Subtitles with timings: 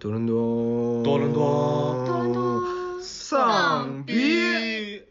[0.00, 2.62] 多伦多，多伦多多伦多
[3.02, 5.02] 丧逼。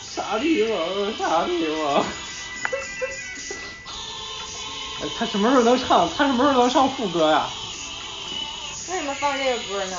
[0.00, 0.78] 啥地方？
[1.18, 2.02] 啥地方？
[5.02, 6.08] 哎，他什么时候能唱？
[6.16, 7.46] 他什么时候能上副歌呀？
[8.88, 9.96] 为什么放这个歌呢？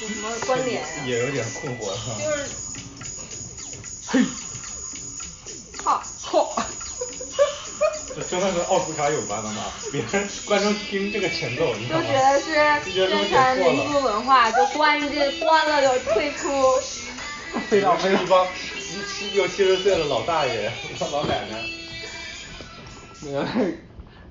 [0.00, 0.88] 有什么关联啊？
[1.04, 2.14] 也有点困惑哈。
[2.18, 2.44] 就是，
[4.06, 4.24] 嘿，
[8.22, 9.64] 真的跟奥斯卡有关的吗？
[9.92, 11.86] 别人观众听这个前奏，你？
[11.86, 16.48] 就觉得是宣传民族文化，就关这关了就退出。
[17.70, 20.70] 非常非常一帮七七六七十岁的老大爷、
[21.12, 21.64] 老奶奶。
[23.24, 23.46] 那个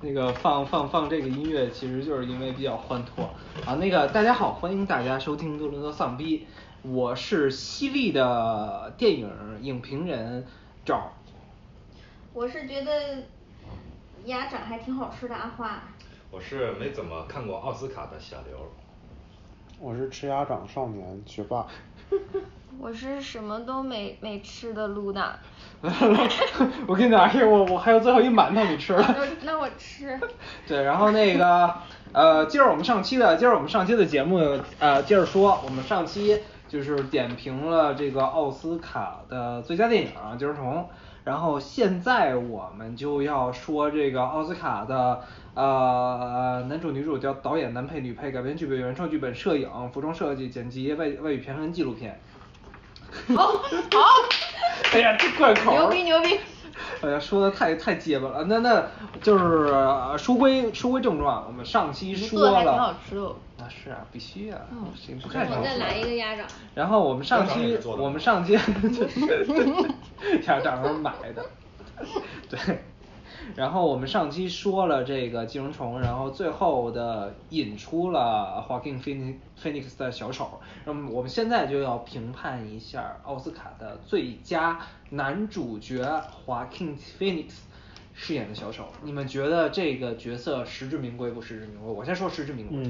[0.00, 3.28] 那个放放放这个音乐，其实就是因为比较欢脱
[3.66, 3.74] 啊。
[3.74, 6.46] 那个大家好，欢迎大家收听多伦多丧逼，
[6.82, 9.30] 我是犀利的电影
[9.62, 10.46] 影评人
[10.84, 11.12] 赵。
[12.32, 13.24] 我是觉得
[14.28, 15.82] 鸭掌还挺好吃的，阿花。
[16.30, 18.70] 我是没怎么看过奥斯卡的小刘。
[19.80, 21.66] 我是吃鸭掌少年学霸。
[22.78, 25.34] 我是什么都没没吃的露娜。
[26.86, 29.02] 我跟你讲，我我还有最后一馒头没吃了。
[29.16, 30.20] 那那我吃。
[30.66, 31.72] 对，然后那个
[32.12, 40.76] 呃，接着我们上期的，接着我们上期的节目呃，接着说，我们上期就是点评了这个奥斯卡的最佳电影《寄生虫》，
[41.24, 45.20] 然后现在我们就要说这个奥斯卡的
[45.54, 52.20] 呃男主、女主、叫导演、男配、女配、改编剧本、原创剧本、摄影、服装设计、剪辑、外外语片和纪录片。
[53.36, 53.62] 好，好。
[54.92, 55.74] 哎呀，这贯口儿。
[55.74, 56.38] 牛逼牛逼。
[57.02, 58.44] 哎呀，说的太太结巴了。
[58.44, 58.86] 那那
[59.22, 62.50] 就是呃书归书归正传，我们上期说了。
[62.50, 63.26] 做的还挺好吃的。
[63.58, 66.46] 啊是啊，必须啊，嗯谁不看我再来一个鸭掌。
[66.74, 68.52] 然后我们上期我们上期
[70.46, 71.44] 鸭掌是买的，
[72.48, 72.58] 对。
[73.56, 80.60] 然后我们上期说了这个寄生虫，然后最后的引出了华 king Phoenix 的小丑。
[80.84, 84.78] 那么我们现在就要评判一下奥斯卡的最佳
[85.10, 87.46] 男主角华 king Phoenix
[88.14, 88.84] 饰演的小丑。
[89.02, 91.92] 你们觉得这个角色实至名归不实至名归？
[91.92, 92.82] 我先说实至名归。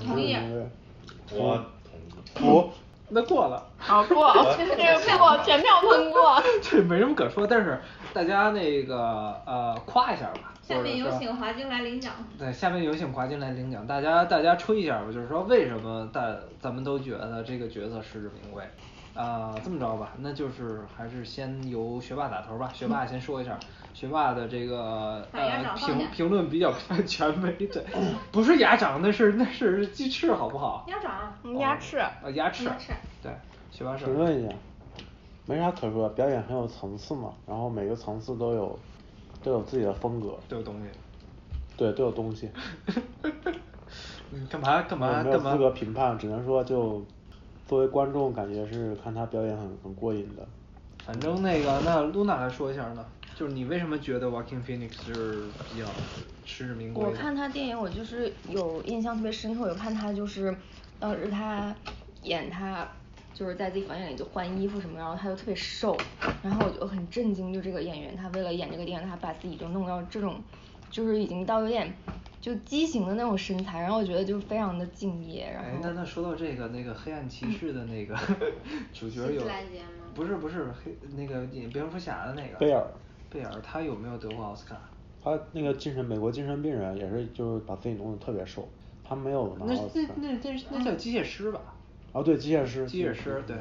[0.00, 0.36] 同意。
[1.32, 1.64] 我
[2.34, 2.46] 同意。
[2.46, 2.70] 我
[3.08, 3.62] 那过了。
[3.78, 6.42] 好过， 这个过全票通过。
[6.60, 7.80] 这没什么可说，但是
[8.16, 10.54] 大家那个呃夸一下吧。
[10.62, 12.14] 下面有请华晶来领奖。
[12.38, 18.64] 对，下面有请华金来领奖，大家大家吹一下吧，就是说为什么大咱们都觉得这个角色实至名归？
[19.14, 23.58] 啊、这么着吧，那就是还是先由学霸打头吧，学霸先说一下，
[23.94, 26.72] 学霸的这个呃评评论比较
[27.06, 27.84] 权威，对，
[28.32, 30.86] 不是鸭掌，那是那是鸡翅，好不好？
[30.88, 31.32] 鸭掌。
[31.60, 31.98] 鸭翅。
[32.24, 32.64] 呃，鸭翅。
[32.64, 33.30] 鸭翅对，
[33.70, 34.04] 学霸是。
[34.06, 34.54] 评论一下，
[35.46, 38.78] 没啥可说，表演很有层次嘛，然后每个层次都有
[39.42, 40.88] 都有自己的风格，都有东西。
[41.76, 42.50] 对，都有东西。
[44.30, 45.52] 你，干嘛干嘛我没有干嘛？
[45.52, 47.04] 资格评判，只能说就
[47.66, 50.46] 作为观众，感觉是看他表演很很过瘾的。
[51.04, 55.86] 反正那个，那露娜来说一下呢，就是你为什么觉得 Walking Phoenix 是比较
[56.44, 57.04] 实至名归？
[57.04, 60.52] 我看他电影，我就是有印象特别深刻，有看他就是
[60.98, 61.72] 当时他
[62.24, 62.88] 演他
[63.36, 65.94] 就是在自己房间里就换衣服什么，然后他就特别瘦，
[66.42, 70.42] 然后我就很震惊，就这个演员他为了演这个电影，他把自己就弄到这种，
[70.90, 71.92] 就是已经到有点
[72.40, 78.16] 就畸形的那种身材，然后我觉得就非常的敬业，然后哎，那那说到这个，那个黑暗骑士的那个
[78.94, 79.42] 主角有
[80.14, 82.82] 不是不是黑那个蝙蝙蝠侠的那个贝尔，
[83.28, 84.80] 贝尔他有没有得过奥斯卡？
[85.22, 88.66] 他那个精神美国精神病人也是就是把自己弄得特别瘦，
[89.04, 90.14] 他没有拿那奥斯卡。
[90.16, 91.60] 那那那那叫机械师吧？
[92.16, 92.86] 哦，对，机械师。
[92.86, 93.56] 机械师对。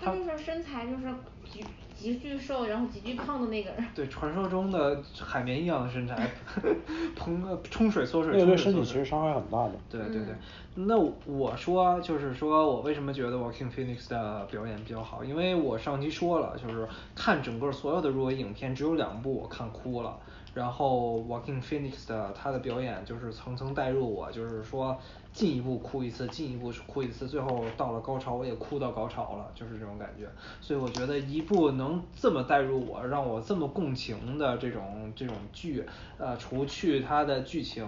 [0.00, 1.12] 他就是身材就是
[1.50, 1.64] 极
[1.96, 3.84] 极巨瘦，然后极巨胖的那个人。
[3.96, 6.30] 对，传说中的海绵一样的身材，
[7.18, 8.32] 膨呃冲水缩水。
[8.34, 9.72] 那个对冲水缩水身体其实伤害很大的。
[9.90, 10.34] 对对对，
[10.76, 15.24] 那我说就是说我为什么觉得 Walking Phoenix 的表演比较好？
[15.24, 20.16] 因为我上期说了，就是看整个所有的入围影片，只有两部我看哭了。
[20.54, 24.96] 然后 Walking Phoenix 的他的表演就是层层带入我，就是说
[25.38, 30.28] 进一步哭一次，进一步哭一次，最后到了高潮我也哭到高潮了，就是这种感觉。
[30.60, 35.86] 所以我觉得一部能这么带入我，让我这么共情的这种这种剧，
[36.18, 37.86] 呃，除去它的剧情，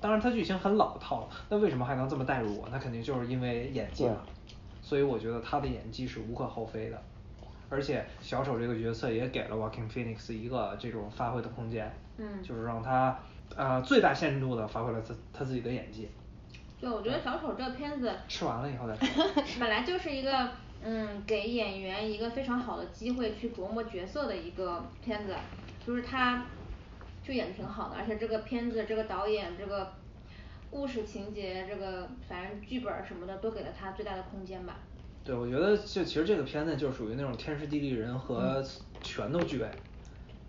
[0.00, 2.66] 当然它剧情很老套，那为什么还能这么带入我？
[2.72, 4.24] 那肯定就是因为演技了。
[4.80, 6.98] 所以我觉得他的演技是无可厚非的。
[7.68, 13.18] 而且小丑这个角色也给了 Walking Phoenix 一个这种发挥的空间，嗯就是让他
[13.54, 16.08] 呃最大限度的发挥了他他自己的演技。
[16.80, 19.24] 就我觉得小丑这个片子吃完了以后再说。
[19.58, 20.50] 本来就是一个
[20.84, 25.34] 嗯给演员一个非常好的机会去琢磨角色的一个片子，
[25.84, 26.46] 就是他
[27.26, 29.92] 就演的挺好的，而且这个片子这个导演这个
[30.70, 34.76] 故事情节，这个反正剧本儿什么的都给了他最大的空间吧。
[35.24, 38.64] 对，我觉得就其实这个片子就属于那种天时地利人和
[39.02, 39.68] 全都具备，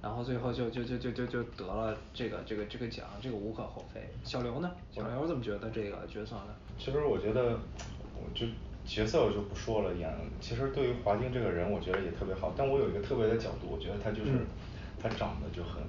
[0.01, 4.01] 然后最后就就就就就就得了这个这个这个奖，这个无可厚非。
[4.23, 4.71] 小刘呢？
[4.91, 6.55] 小刘怎么觉得这个角色呢？
[6.77, 7.59] 其实我觉得，
[8.15, 8.45] 我就
[8.85, 10.09] 角色我就不说了，演
[10.39, 14.45] 其实对于华晶这个人，我觉得也特别好，但我有一个特别的角度，我觉得他就是、嗯
[15.01, 15.81] 他长得就很，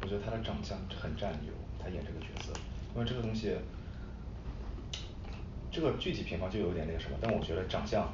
[0.00, 1.52] 我觉得他的长相很占优，
[1.82, 2.52] 他演这个角色，
[2.94, 3.56] 因为这个东西。
[5.72, 8.06] 这个具体评话就有点那个什么，但我觉得长相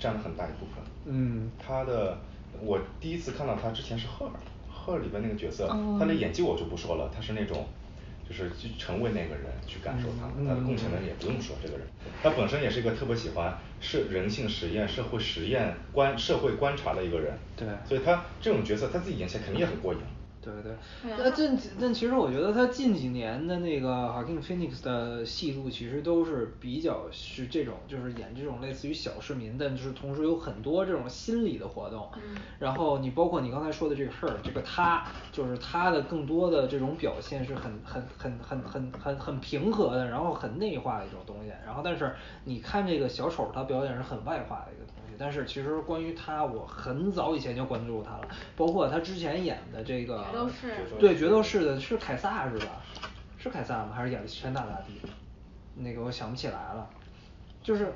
[0.00, 0.84] 占了很大一部分。
[1.06, 2.18] 嗯他的
[2.60, 4.32] 我第一次看到他之前是赫尔，
[4.68, 7.66] 赫尔里边那个角色，哦他的演技我就不说了，他是那种。
[8.28, 11.86] 就是去成为那个人去感受他，嗯他的共情能力也不用说，这个人，
[12.22, 17.32] 他本身也是一个特别喜欢是人性实验、社会实验观社会观察的一个人。
[17.56, 20.00] 对所以他这种角色他自己演起来肯定也很过瘾。
[20.52, 20.72] 对对
[21.02, 32.08] 对啊，呃，但但其实我觉得他近几年的那个 Joaquin Phoenix 的戏路其实都是比较是这种，就是演这种类似于小市民，但就是同时有很多这种心理的活动。
[32.14, 41.52] 嗯然后你包括你刚才说的这个 Her，这个他，就是他的更多的这种表现是很很很很很很很平和的，然后很内化的一种东西。
[41.64, 42.14] 然后但是
[42.44, 44.97] 你看这个小丑，他表演是很外化的一个东西。
[45.18, 52.82] 但是其实关于他，我很早以前就关注他了，包括他之前演的这个决斗士对决斗士的是凯撒是吧？
[53.36, 53.92] 是凯撒吗？
[53.94, 55.08] 还是亚历山大大帝？
[55.74, 56.88] 那个我想不起来了，
[57.62, 57.92] 就是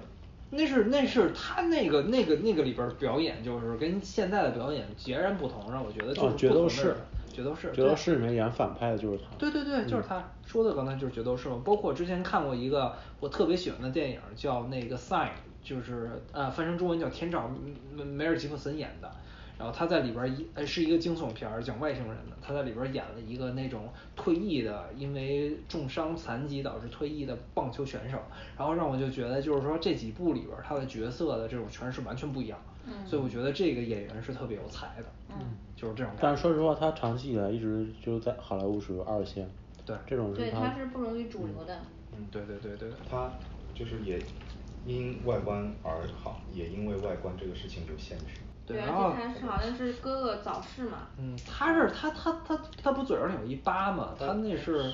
[0.50, 7.00] 那是那是他那个那个那个里边儿表演，就是跟现在的表演截然不同，让我觉得就哦是决斗士不同的人
[7.32, 9.24] 决斗士，决斗对士里面演反派的就是他。
[9.38, 11.60] 对对对，就是他说的刚才就是决斗士嘛。
[11.64, 15.30] 包括之前看过一个我特别喜欢的电影，叫那个 Sign，
[15.62, 17.50] 就是呃翻成中文叫天照，
[17.94, 19.10] 梅梅尔吉普森演的。
[19.58, 22.36] 然后他在里边儿一呃是一个惊悚片儿，讲外星人的。
[22.44, 28.18] 他在里边儿演了一个那种退役的，因为重伤残疾导致退役的棒球选手。
[28.58, 32.58] 然后让我就觉得就是说这几部里边儿他的角色的这种诠释完全不一样。
[32.86, 35.04] 嗯所以我觉得这个演员是特别有才的。
[35.30, 35.36] 嗯
[35.76, 36.12] 就是这种。
[36.20, 39.48] 但是说实话，他长期以来一直就在好莱坞属于二线。
[39.84, 41.76] 对这种对，他他是不容易主流的。
[42.12, 43.30] 嗯，对对对对对他
[43.74, 44.20] 就是也
[44.86, 48.24] 因外观而好，也因为外观这个事情有限制。
[48.64, 51.08] 对，而然后且他是好像是哥哥早逝嘛。
[51.18, 54.14] 嗯，他是他他他他不嘴上有一疤嘛？
[54.16, 54.92] 他那是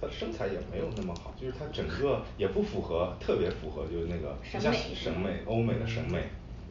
[0.00, 6.28] 他的身材也没有那么好，就是他整个也不符合，特别符合就是那个像审美审美欧美的审美，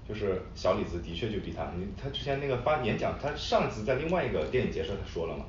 [0.07, 5.43] 就是小李子的确就比他，你他之前那个发演讲，他上次在另外一个电影节上他说了嘛，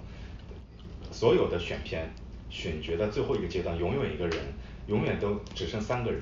[1.13, 2.11] 所有的选片
[2.51, 4.39] 选角的最后一个阶段，永远一个人，
[4.89, 6.21] 永远都只剩三个人，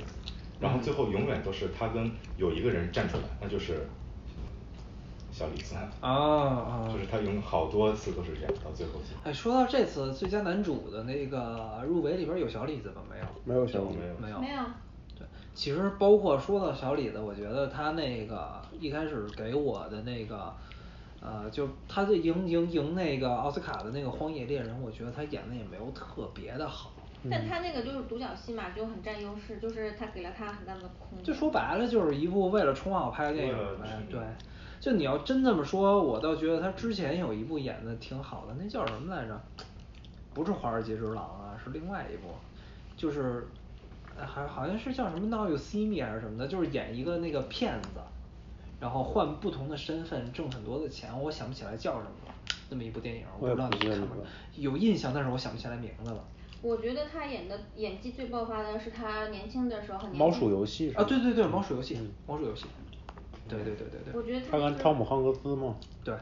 [0.61, 3.87] 然后最后永远都是他跟有一个人站出来，那就是
[5.33, 5.75] 小李子。
[6.01, 13.03] 啊啊就是他有好多次都是这样，到最后结哎，说到这次最佳男主的那个入围里边有小李子吗？
[13.11, 13.25] 没有。
[13.45, 14.39] 没有小李没有没有。
[14.41, 14.63] 没有。
[15.57, 20.55] 对，其实包括说到小李子，我觉得他那个一开始给我的那个，
[21.21, 26.93] 呃，就他的赢赢赢那个奥斯卡的那个《荒野猎人》，我觉得他演的也没有特别的好。
[27.29, 31.25] 但他那个就是独角戏嘛，就很占优势，就是他给了他很大的空间。
[31.25, 33.89] 就说白了，就是一部为了冲奥拍的电影呗。
[34.09, 34.21] 对，
[34.79, 39.41] 就你要真这么说，我倒觉得他之前有一部演的挺好的，那叫什么来着？
[40.33, 42.29] 不是《华尔街之狼》啊，是另外一部，
[42.97, 43.43] 就是，呃
[44.25, 48.01] 还好像是叫什么《Now You See Me》还是什么的，就是演一个那个骗子，
[48.81, 52.35] 然后换不同的身份挣很多的钱，我想不起来叫什么了，
[52.71, 54.07] 那么一部电影，我我也不知道你看没？
[54.57, 56.25] 有印象，但是我想不起来名字了。
[56.63, 60.19] 我觉得他演的演技最爆发的是他年轻的时候很年轻。
[60.19, 62.65] 猫鼠游戏是啊，对对对，猫鼠游戏，猫鼠游戏，
[63.47, 64.15] 对对对对对。
[64.15, 65.77] 我觉得他跟汤姆汉克斯嘛。
[66.03, 66.15] 对，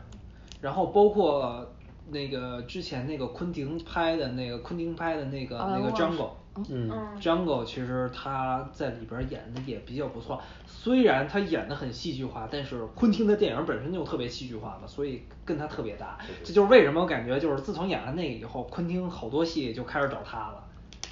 [0.61, 1.67] 然后包括
[2.11, 16.19] 那个之前那个昆汀拍的那个昆汀拍的那个那个 Jungle，嗯嗯 Jungle 其实他在里边演的也比较不错，虽然他演的很戏剧化，但是昆汀的电影本身就特别戏剧化嘛，所以跟他特别搭。
[16.43, 20.65] 这就是为什么我感觉就是自从演了那个以后，昆汀好多戏就开始找他了，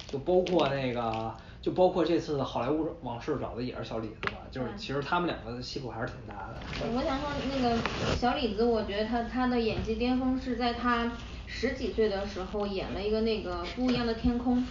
[0.07, 1.33] 就包括那个。
[1.63, 6.55] 就包括这次的好莱坞往事找的也是小李子嘛，就是其实他们两个的戏路还是挺搭的。
[6.93, 7.77] 我想说那个
[8.17, 11.09] 小李子，我觉得他他的演技巅峰是在他
[11.47, 14.61] 十几岁的时候演了一个那个不一样的天空，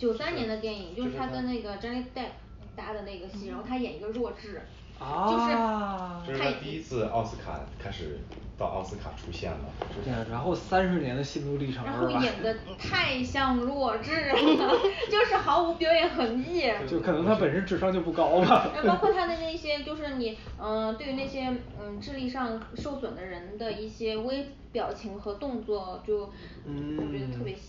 [0.00, 2.30] 九三年的电影，就是他跟那个 Johnny Depp
[2.74, 4.62] 搭的那个戏，然后他演一个弱智，
[4.98, 6.22] 啊。
[6.26, 8.18] 这是他第一次奥斯卡开始
[8.60, 9.58] 到奥斯卡出现了。
[10.04, 11.96] 对，然后三十年的心路历程然？
[11.98, 14.34] 后演的 太像弱智了，
[15.10, 16.70] 就是毫无表演痕迹。
[16.86, 18.70] 就可能他本身智商就不高吧。
[18.74, 21.48] 然后包括他的 那些，就是你，嗯、对于那些
[21.80, 26.30] 嗯智力上受损的人的一些微表情和动作，就
[26.66, 27.62] 我觉得特别细。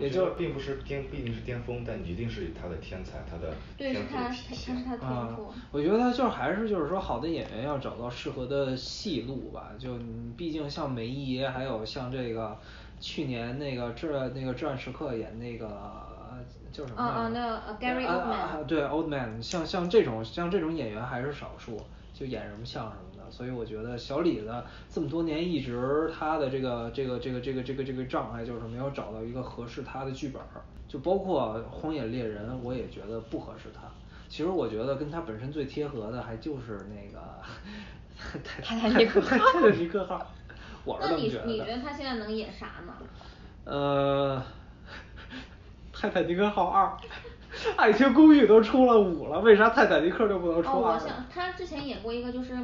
[0.00, 4.32] 也就并不是巅，必定是巅峰，但一定是他的天才，他的对，是他，他。
[4.32, 9.70] 是他天啊赋。，我觉得他就是还是就是说，好的演员要找到适合的戏路吧。
[9.76, 12.56] 就你毕竟像梅姨，还有像这个
[13.00, 16.38] 去年那个至那个至暗时刻演那个呃
[16.72, 17.02] 叫什么？
[17.02, 21.78] 啊啊那，Gary Oldman 啊对 Oldman，像像这种像这种演员还是少数，
[22.14, 23.30] 就演什么像什么的。
[23.30, 24.50] 所以我觉得小李子
[24.88, 33.82] 这么多年一直他的这个这个这个这个这个这个障碍就是没有找到一个合适他的剧本儿，就包括《荒野猎人》，我也觉得不合适他。
[34.30, 37.18] 其实我觉得跟他本身最贴合的还就是那个
[38.18, 40.26] 泰泰坦尼克号泰坦尼克号，
[40.84, 41.52] 我是那你这么觉得的。
[41.52, 42.92] 你觉得他现在能演啥呢？
[43.64, 44.42] 呃，
[45.92, 46.96] 泰坦尼克号二，
[47.76, 51.00] 爱情公寓都出了五了，为啥泰坦尼克就不能出哦，二呢？
[51.02, 52.54] 我想他之前演过一个就是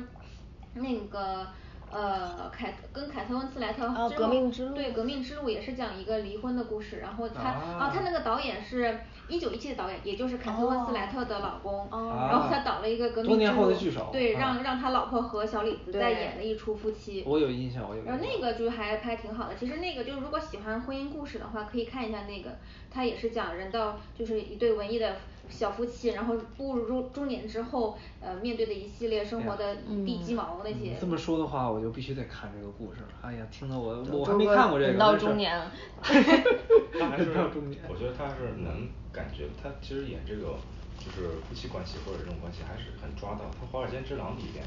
[0.75, 1.47] 那个
[1.95, 4.75] 呃凯跟凯特温斯莱特哦之后革命之路。
[4.75, 7.91] 对革命之路也是讲一个离婚的故事，然后他啊。
[7.95, 8.99] 他那个导演是
[9.29, 12.29] 一九一七的导演，也就是凯特温斯莱特的老公，哦。
[12.29, 14.41] 然后他导了一个革命多年之路后的聚首对，啊。
[14.41, 17.23] 让让他老婆和小李子在演了一出夫妻。
[17.25, 18.13] 我有印象，我有印象。
[18.13, 22.59] 然后那个就还拍挺好的，其实那个就是如果喜欢婚姻故事的话，可以看一下那个，
[22.91, 25.17] 他也是讲人到就是一对文艺的
[25.49, 30.97] 小夫妻，然后步入中中年之后，呃，面对的一系列生活的地鸡毛那些。
[31.01, 33.09] 这么说的话，我就必须得看这个故事了。
[33.23, 34.91] 哎呀，听得我我还没看过这个。
[34.93, 35.71] 人 到中年了
[36.03, 40.57] 他还是人到中年，我觉得他是能感觉，他其实演这个
[40.99, 43.45] 就是夫妻关系或者这种关系还是很抓到。
[43.59, 44.65] 他《华尔街之狼》里边，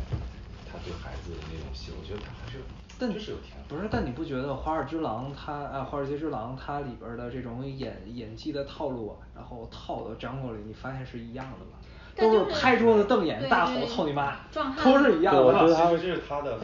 [0.70, 2.60] 他对孩子的那种戏，我觉得他还是
[3.00, 3.76] 但就是有天赋。
[3.76, 11.78] 不是，但你不觉得《华尔之狼》它啊，《华尔街之狼》它里边的这种演演技的套路啊，然后套到张国里，你发现是一样的吗？
[12.16, 14.38] 都是是拍桌子瞪眼大吼操你妈
[14.84, 16.58] 都是一样的我觉得这是他的，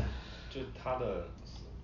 [0.50, 1.06] 就是他的，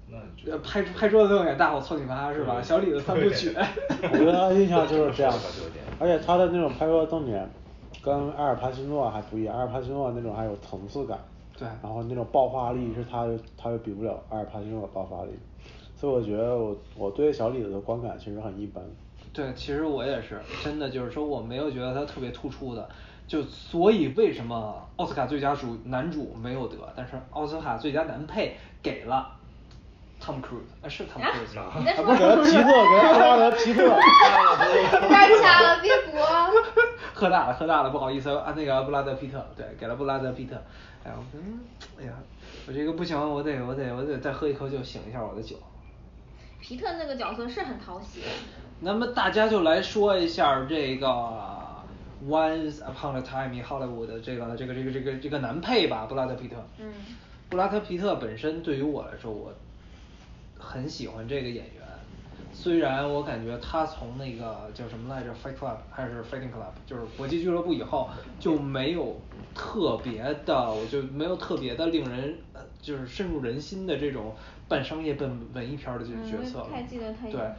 [0.10, 2.60] 那就呃拍拍桌子瞪眼大吼操你妈是吧？
[2.63, 3.56] 小李子三部曲。
[4.12, 5.32] 我觉得他印象就是这样
[6.00, 7.48] 而且他的那种拍桌子瞪眼
[8.01, 11.20] 跟阿尔帕西诺还不一样，阿尔帕西诺那种还有层次感，
[11.59, 15.31] 对然后那种爆发力是他他又比不了阿尔帕西诺的爆发力，
[15.95, 18.81] 所以我觉得我我对小李子的观感其实很一般。
[19.33, 22.89] 对，其实我也是，真的就是说我没有觉得他特别突出的，
[23.27, 29.29] 就所以为什么奥斯卡最佳主男主没有得，但是奥斯卡最佳男配给了
[30.19, 31.73] 汤姆·克鲁斯，哎是汤姆·克鲁斯吗？
[31.77, 33.99] 你在说啊不是给了皮特，给了布拉德皮特。
[37.19, 40.55] 喝大了，喝大了，不好意思啊，那个布拉德皮特，对，给了布拉德皮特。
[41.03, 41.59] 哎呀，我嗯，
[41.99, 42.13] 哎呀，
[42.65, 45.57] 我这个不行，我得我得我得再喝一口酒醒一下我的酒。
[46.61, 48.21] 皮特那个角色是很讨喜。
[48.79, 51.07] 那么大家就来说一下这个
[52.25, 56.55] Once Upon a Time in Hollywood 的这个这个这个这个这个男配吧，布拉德皮特。
[56.77, 56.93] 嗯。
[57.49, 59.51] 布拉德皮特本身对于我来说，我
[60.57, 61.78] 很喜欢这个演员。
[62.61, 69.15] 虽然我感觉他从那个叫什么来着，Fight Club 还是 Fighting Club，就是搏击俱乐部以后就没有
[69.55, 74.35] 特别的，我就没有特别的令人呃就是深入人心的这种
[74.67, 76.67] 半商业半文艺片儿的这种嗯角色了。
[76.69, 77.55] 我也不太记得他演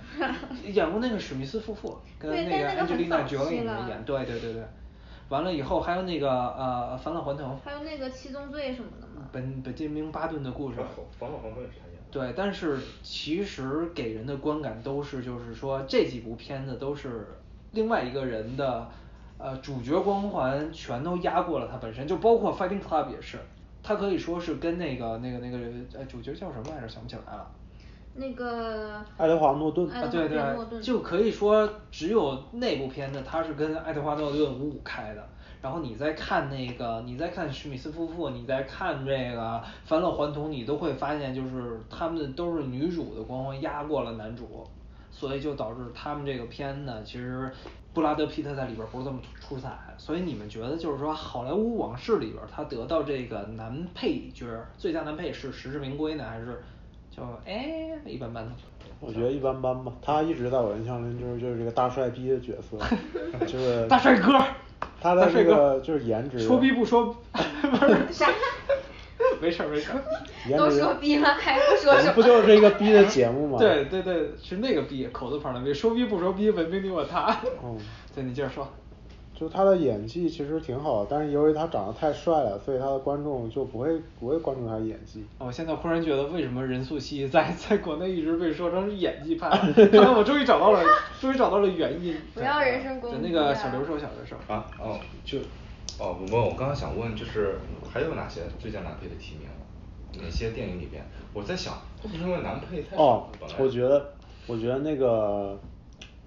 [0.62, 4.62] 对， 演过那个史密斯夫妇，跟那个 Angelina Jolie 了演，对对对对。
[5.30, 7.58] 完了以后还有那个呃返老还童。
[7.64, 9.26] 还有那个七宗罪什么的嘛。
[9.32, 10.76] 本本杰明巴顿的故事。
[11.18, 11.89] 返老还童也是他。
[12.10, 17.26] 对，但是其实给人的观感都是，就是说这几部片子都是
[17.72, 18.88] 另外一个人的，
[19.38, 23.38] 呃，主角光环全都压过了他本身，就包括 Fighting Club 也是，
[23.82, 25.58] 他可以说是跟那个那个那个
[25.94, 27.50] 呃主角叫什么来着，想不起来了。
[28.14, 29.00] 那个。
[29.16, 35.28] 爱德华诺顿爱德华啊，对对诺顿，就可以说只有那部片子他是跟爱德华诺顿五五开的。
[35.62, 44.66] 然后你再看那个，你再看史密斯夫妇，你再看这个返老还童，你都会发现就是他们都是女主的光环压过了男主，
[45.10, 47.52] 所以就导致他们这个片呢，其实
[47.92, 49.76] 布拉德皮特在里边不是这么出彩。
[49.98, 54.46] 所以你们觉得就是说《好莱坞往事》里边他得到这个男配角
[54.78, 56.62] 最佳男配是实至名归呢，还是
[57.10, 58.52] 就哎一般般呢？
[58.98, 62.78] 我觉得一般般吧，他一直在我印象里就是就是这个大帅逼的角色，
[63.46, 64.42] 就是大帅哥。
[65.00, 68.28] 他的这个就是颜值，说逼不说， 不是啥？
[69.40, 70.02] 没事儿没事儿。
[70.56, 72.12] 都说逼了还不说什么？
[72.14, 73.58] 不就是这个逼的节目吗？
[73.58, 77.40] 对对对，是那个逼，口字旁的逼，说逼不说逼，文明你我他。
[77.62, 77.78] 嗯，
[78.14, 78.68] 对，你接着说。
[79.40, 85.24] 就他的演技其实挺好，但是由于他长得太帅了，所以他的观众就不会不会关注他的演技。
[85.38, 89.48] 我现在忽然觉得，为什么任素汐在在国内一直被说成是演技派？
[89.48, 90.84] 后来我终于找到了，
[91.18, 92.14] 终于找到了原因。
[92.34, 94.36] 不要人身攻击那个小刘说，小刘说。
[94.54, 95.38] 啊哦就
[95.98, 97.54] 哦不不，我刚刚想问就是
[97.90, 99.48] 还有哪些最佳男配的提名？
[100.22, 101.02] 哪些电影里边？
[101.32, 101.72] 我在想，
[102.12, 104.12] 因为男配太少哦了，本来，我觉得
[104.46, 105.58] 我觉得那个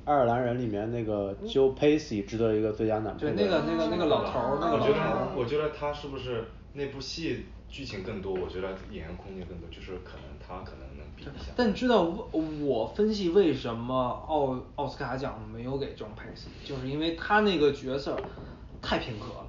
[0.06, 3.34] 爱尔兰人里面那个 Joe Pacey 值得一个最佳男配的。
[3.34, 8.34] 对那个那个那个老头儿那个我觉老头儿得我觉得他是不是那部戏剧情更多？
[8.34, 11.52] 我觉得演员空间更多，就是可能他可能能比一下。
[11.56, 12.30] 但你知道我
[12.62, 13.96] 我分析为什么
[14.28, 18.18] 奥奥斯卡奖没有给 John Pacey，就是因为他那个角色
[18.82, 19.43] 太平和了。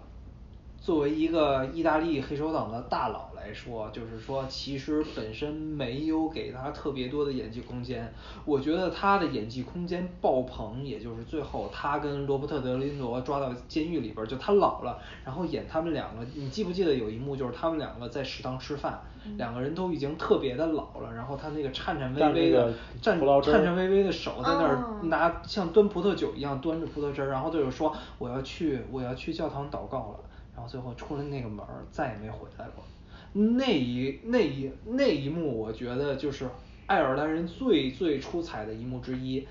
[0.85, 8.13] 作为一个意大利黑手党的大佬来说，就是说其实本身没有给他特别多的演技空间。
[8.45, 19.01] 我觉得他的演技空间爆棚，也就是最后他跟罗伯特·德尼罗抓到监狱里边儿，就他老了，然后演他们两个，你记不记得有一幕就是他们两个在食堂吃饭，
[19.39, 30.21] 两个人都已经特别的老了，然后他那个颤颤巍巍的颤颤颤巍巍的手在那儿哦拿像端葡萄酒一样端着葡萄汁儿，然后就是说我要去我要去教堂祷告了，
[30.55, 32.85] 然后最后出了那个门儿再也没回来过。
[33.33, 36.49] 那一那一那一幕，我觉得就是
[36.87, 39.47] 爱尔兰人最最出彩的一幕之一，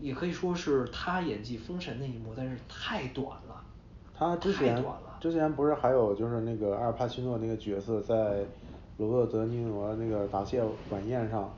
[0.00, 3.64] 也可以说是他演技封神的一幕，但是太短了。
[4.14, 8.44] 他之前太短了之前不是还有就是那个阿尔帕西诺那个角色在
[8.98, 11.50] 罗伯特·德尼罗那个答谢晚宴上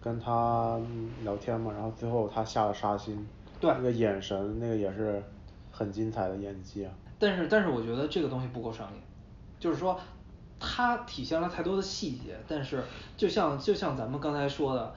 [0.00, 3.24] 跟他嗯聊天嘛，然后最后他下了杀心，
[3.60, 5.22] 对那个眼神那个也是
[5.70, 6.92] 很精彩的演技啊。
[7.22, 9.00] 但是但是我觉得这个东西不够商业，
[9.60, 9.96] 就是说
[10.58, 12.82] 它体现了太多的细节，但是
[13.16, 14.92] 就像就像咱们刚才说的，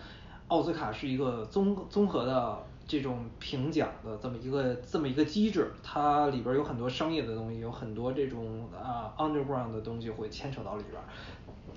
[0.47, 10.99] 奥斯卡是一个综综合的这种评奖的这么一个这么一个机制，它里边有很多商业的东西，有很多这种啊 underground 的东西会牵扯到里边。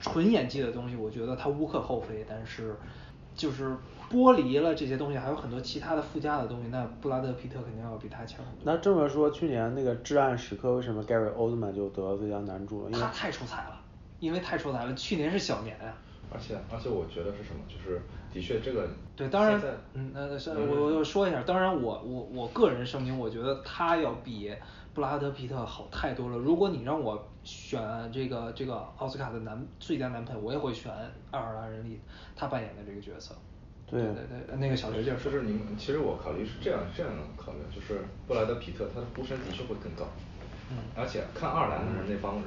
[0.00, 2.74] 纯演技的东西，我觉得它无可厚非，但是
[3.34, 3.76] 就是
[4.10, 8.44] 剥离了这些东西，还有很多其他的附加的东西，那布拉德皮特肯定要比他强。
[8.62, 12.90] 那这么说，去年那个《至暗时刻》为什么 Gary Oldman 就得了最佳男主了？
[12.90, 13.80] 因为他太出彩了，
[14.20, 14.94] 因为太出彩了。
[14.94, 15.94] 去年是小年啊。
[16.30, 17.60] 而且而且我觉得是什么？
[17.66, 18.86] 就是的确这个
[19.16, 19.58] 对，当然，
[19.94, 24.54] 嗯，那是嗯我我我说一下，当然我我我个人声明，我觉得他要比
[24.92, 26.36] 布拉德皮特好太多了。
[26.36, 27.80] 如果你让我选
[28.12, 30.92] 这个这个奥斯卡的男最佳男配，我也会选
[31.30, 31.98] 爱尔兰人里
[32.36, 33.34] 他扮演的这个角色。
[33.90, 34.12] 对对
[34.46, 40.06] 对，那个小刘就是就是你们，其实我考虑是这样这样考虑，就是布莱德皮特他的呼声的确会更高，
[40.70, 42.40] 嗯而且看爱尔兰的人那帮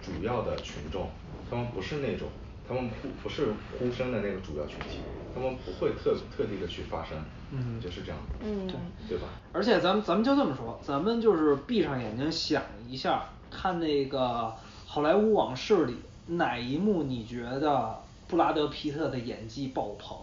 [0.00, 1.08] 主要的群众，
[1.50, 2.28] 他们不是那种，
[2.68, 4.98] 他们不不是呼声的那个主要群体，
[5.34, 7.16] 他们不会特特地的去发声，
[7.50, 8.68] 嗯就是这样，嗯
[9.08, 9.28] 对对吧？
[9.52, 14.18] 而且咱们咱们就这么说，咱们就是闭上眼睛想一下，看那个
[14.86, 20.16] 《好莱坞往事》里哪一幕你觉得布拉德皮特的演技爆棚？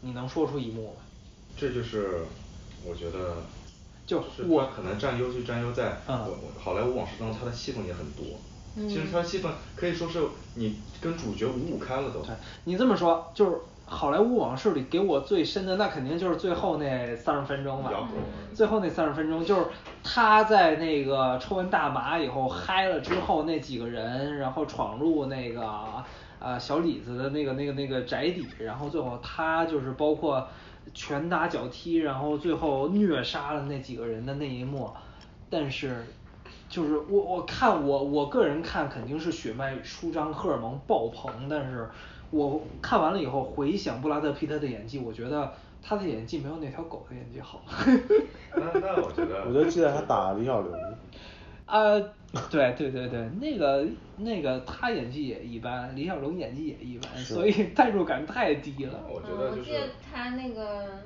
[0.00, 1.00] 你能说出一幕吗？
[1.56, 2.24] 这就是
[2.84, 3.36] 我觉得，
[4.06, 8.24] 就是我可能占优就占优在，嗯我我好莱坞往事当中他的戏份也很多，
[8.76, 10.22] 嗯其实他的戏份可以说是
[10.54, 12.34] 你跟主角五五开了都，对
[12.64, 13.50] 你这么说，就是
[13.84, 18.12] 《好莱坞往事》里给我最深的，那肯定就是最后那三十分钟了摇滚。
[18.54, 19.66] 最后那三十分钟，就是
[20.04, 25.66] 他在那个抽完大麻以后嗨了之后，那几个人然后闯入那个
[26.40, 30.48] 呃小李子的那个那个那个宅邸，然后最后他就是包括
[30.94, 34.90] 拳打脚踢，然后最后虐杀了那几个人的那一幕，
[35.48, 36.04] 但是。
[36.70, 41.88] 就是我我看我我个人看肯定是血脉舒张，荷尔蒙爆棚，但是
[42.30, 45.50] 我看完了以后回想布拉德皮特的演技，我觉得
[45.82, 47.62] 他的演技没有那条狗的演技好。
[48.54, 50.78] 那那我觉得，我就记得他打李小龙。
[51.68, 51.94] 啊，
[52.50, 58.98] 对对对对，那个那个他演技也一般，李小龙演技也一般，所以 代入感太低了。
[59.08, 61.02] 我觉嗯，得就是我记得他那个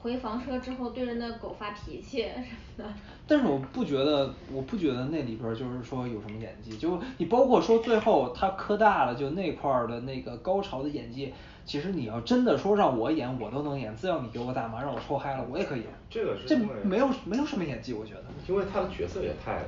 [0.00, 2.94] 回房车之后对着那狗发脾气什么的。
[3.26, 11.32] 但是我不觉得，我不觉得那里边儿就是说有什么演技，就你包括说最后他磕大了，就那块儿的那个高潮的演技，
[11.66, 15.88] 其实你要真的说让我演，我都能演，只要你给我大麻让我抽嗨了，我也可以演。
[16.10, 18.24] 这个是这没有没有什么演技，我觉得。
[18.46, 19.62] 因为他的角色也太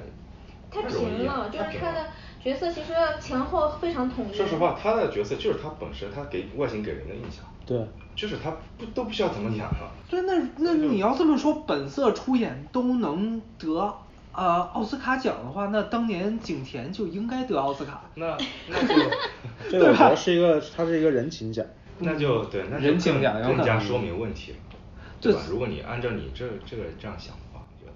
[0.71, 2.07] 太太容易平了，就是他的
[2.43, 4.35] 角色其实前后非常统一。
[4.35, 9.91] 说实话，他的角色就是他本身，他给外形给人的印象，对，就是他不都不需要怎么演了。
[10.11, 13.95] 对，那那你要这么说，本色出演都能得
[14.33, 18.03] 呃奥斯卡奖的话，那当年景甜就应该得奥斯卡。
[18.17, 18.37] 那
[18.69, 21.65] 那 就这个我觉得是一个，它是一个人情奖。
[21.99, 24.59] 那就对，那就人情更奖有可能更加说明问题了，
[25.21, 25.41] 对吧？
[25.49, 27.93] 如果你按照你这这个这样想的话，我觉得，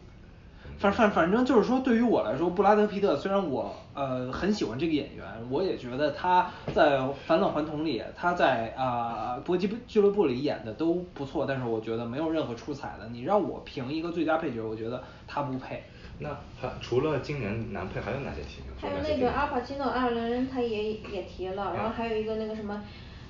[0.67, 13.07] 嗯反反反正就是说，对于我来说，布拉德皮特虽然我呃很喜欢这个演员，我也觉得他在《返老还童》里，他在啊、搏击俱乐部里演的都不错，但是我觉得没有任何出彩的。
[13.13, 15.83] 你让我评一个最佳配角，我觉得他不配。
[16.23, 16.29] 那
[16.61, 18.71] 还除了今年男配还有哪些提名？
[18.81, 22.83] 还有那个阿尔帕奇诺爱尔兰人，他也也提了，然后还有一个那个什么，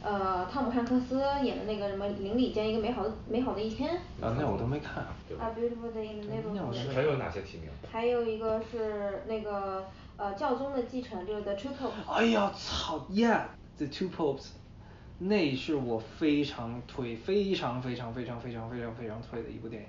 [0.02, 3.94] 呃，汤姆汉克斯演的那个什么邻里间一个美好的美好的一天。
[4.20, 5.04] 啊，那我都没看。
[5.04, 5.14] 啊
[5.54, 6.94] Beautiful Day in the Neighborhood。
[6.94, 7.68] 还有哪些提名？
[7.90, 9.84] 还有一个是那个
[10.16, 12.12] 呃教宗的继承，就是 The Two Popes。
[12.12, 14.46] 哎呀，操，Yeah，The Two Popes，
[15.18, 19.88] 那是我非常推，非常非常非常非常非常非常推的一部电影。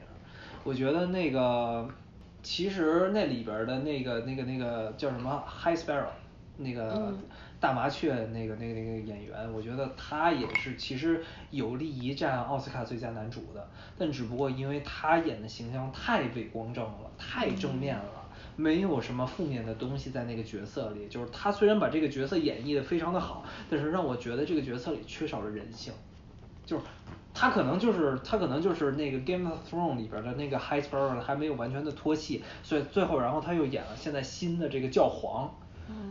[0.64, 1.90] 我觉得那个，
[2.44, 6.12] 其实那里边儿的那个那个那个叫什么 High Sparrow，
[6.58, 7.20] 那个嗯。
[7.62, 18.28] 大麻雀那个那个那个演员，我觉得他也是其实有力一战奥斯卡最佳男主的，但只不过因为他演的形象太伟光正了，太正面了。
[18.56, 25.94] 没有什么负面的东西在那个角色里，就是他虽然把这个角色演绎的非常的好，但是让我觉得这个角色里缺少了人性，
[26.66, 26.84] 就是
[27.32, 35.54] 他可能就是他可能就是那个 Game of Thrones 里边的那个 High Sparrow 还没有完全的脱戏，所以最后然后他又演了现在新的这个教皇，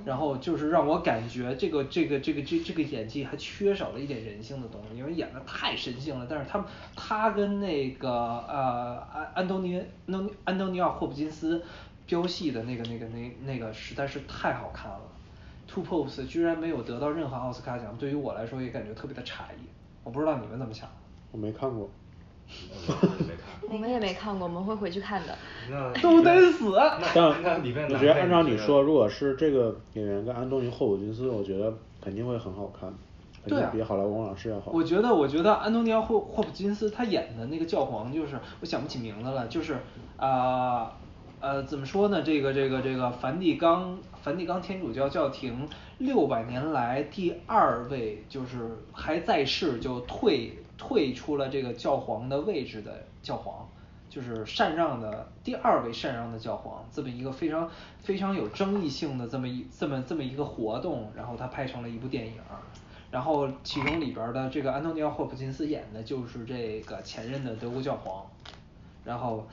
[0.04, 6.26] 然后就是让我感觉这个这个这个这这个演技还缺少了一点人性的东西，因为演的太神性了。
[6.28, 6.64] 但是他
[6.96, 11.62] 他跟那个呃安安东尼安安东尼奥霍普金斯
[12.06, 15.00] 飙戏的那个那个那那个实在是太好看了。
[15.68, 19.68] Two Popes 居然没有得到任何奥斯卡奖，对于我来说也感觉特别的诧异。
[20.02, 20.88] 我不知道你们怎么想。
[21.30, 21.88] 我没看过。
[22.88, 23.70] 没看。
[23.70, 25.38] 我们也没看过，我们会回去看的。
[25.70, 26.74] 那都得死
[27.14, 32.92] 但那里面男我觉得按照你说，如果是这个演员跟安东尼·霍普金斯，我觉得肯定会很好看，
[33.44, 34.72] 肯对比《好莱坞老师》要好。
[34.72, 39.76] 我觉得，我觉得安东尼奥霍霍普金斯他演的那个教皇，就是我想不起名字了，就是
[40.16, 40.90] 啊
[41.40, 42.22] 呃怎么说呢？
[42.22, 53.68] 这个这个这个梵蒂冈梵蒂冈天主教教廷六百年来第二位，就是还在世就退退出了这个教皇的位置的教皇。
[54.08, 62.32] 就是禅让的第二位禅让的教皇，这么一个非常非常有争议性的这么一这么这么一个活动，然后他拍成了一部电影，
[63.12, 68.26] 然后其中里边儿的这个安东尼奥霍普金斯演的就是这个前任的德国教皇，
[69.04, 69.46] 然后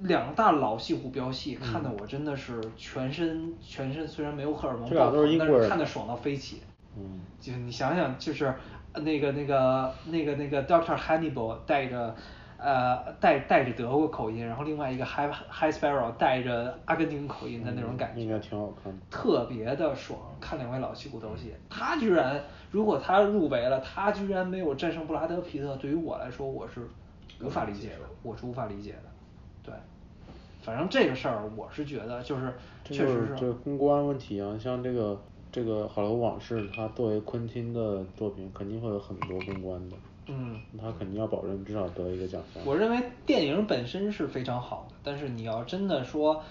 [0.00, 6.60] 两大老戏骨飙戏，看的我真的是全身全身虽然没有荷尔蒙爆棚，但是看的爽到飞起。
[6.94, 8.54] 嗯，就是你想想，就是呃
[9.00, 12.14] 那个那个那个那个 Doctor Hannibal 带着
[12.58, 18.98] 呃带带着德国口音，然后另外一个 High High Sparrow 带着阿根廷口音的那种感觉，应该挺好看的。
[19.10, 20.18] 特别的爽。
[20.40, 26.80] 看两位老戏骨斗戏，他居然如果他入围了，他居然没有战胜布拉德皮特，对于我来说我是
[27.40, 29.02] 无法理解的，我是无法理解的。
[29.64, 29.74] 对，
[30.62, 32.52] 反正这个事儿我是觉得就是
[32.84, 35.16] 确实是这个公关问题啊，像这个
[35.52, 39.96] 这个《好莱坞往事》，它作为昆汀的作品，肯定会有很多公关的。
[40.28, 42.64] 嗯，他肯定要保证至少得一个奖项。
[42.64, 46.42] 我认为电影本身是非常好的，但是你要真的说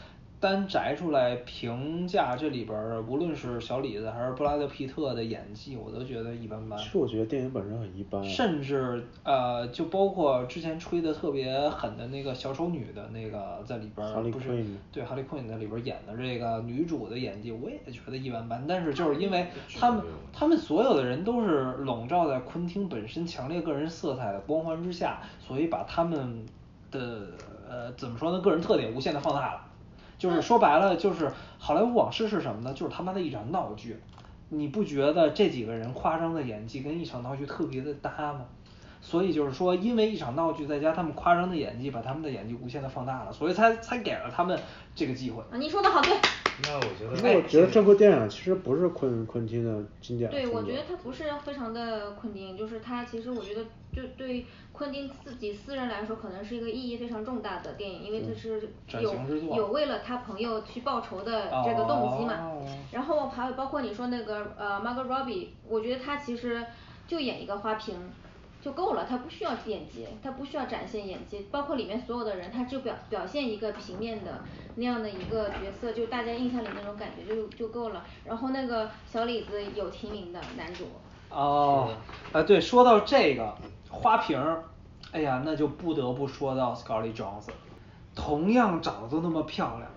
[0.42, 6.78] 单摘出来评价这里边儿，无论是小李子还是布拉德皮特的演技，我都觉得一般般。
[6.80, 8.28] 其实我觉得电影本身很一般啊。
[8.28, 18.66] 甚至呃，就包括之前吹的特别狠的那个小丑女的那个在里边儿，Harley 不是对哈利奎因在里边儿演的这个女主的演技，我也觉得一般般。
[18.68, 19.46] 但是就是因为
[19.80, 26.44] 他们他们所有的人都是笼罩在昆汀本身强烈个人色彩的光环之下，所以把他们
[26.90, 27.28] 的
[27.70, 29.68] 呃怎么说呢，个人特点无限的放大了。
[30.22, 32.72] 就是说白了，就是好莱坞往事是什么呢？
[32.76, 34.00] 就是他妈的一场闹剧。
[34.50, 38.42] 你不觉得这几个人夸张的演技跟一场闹剧特别的搭吗？
[39.02, 44.60] 所以就是说，因为一场闹剧，再加他们夸张的演技，把他们的演技无限的放大了，所以才才给了他们
[44.94, 45.42] 这个机会。
[45.52, 46.14] 啊，你说的好对。
[46.64, 58.70] 那我觉得，不过我觉得这部电影其实不是昆昆汀的经典对，我觉得它不是非常的昆汀，就是它其实我觉得就对昆汀自己私人来说，可能是一个意义非常重大的电影，因为他是
[59.02, 59.16] 有
[59.56, 62.34] 有为了他朋友去报仇的这个动机嘛。
[62.42, 66.62] 哦然后还有包括你说那个呃 Margot Robbie，我觉得他其实
[67.08, 67.96] 就演一个花瓶。
[68.62, 74.44] 就够了，他不需要演技，他不需要展现演技，包括里面所有的人，他就表表现一个平面的
[74.76, 78.06] 那样的一个角色，就大家印象里那种感觉就就够了。
[78.24, 80.86] 然后那个小李子有提名的男主，
[81.30, 81.90] 哦，
[82.32, 83.56] 啊对，说到这个
[83.90, 84.40] 花瓶，
[85.12, 87.52] 哎呀，那就不得不说到 Scarlett Johansson，
[88.16, 89.90] 同样长得都那么漂亮，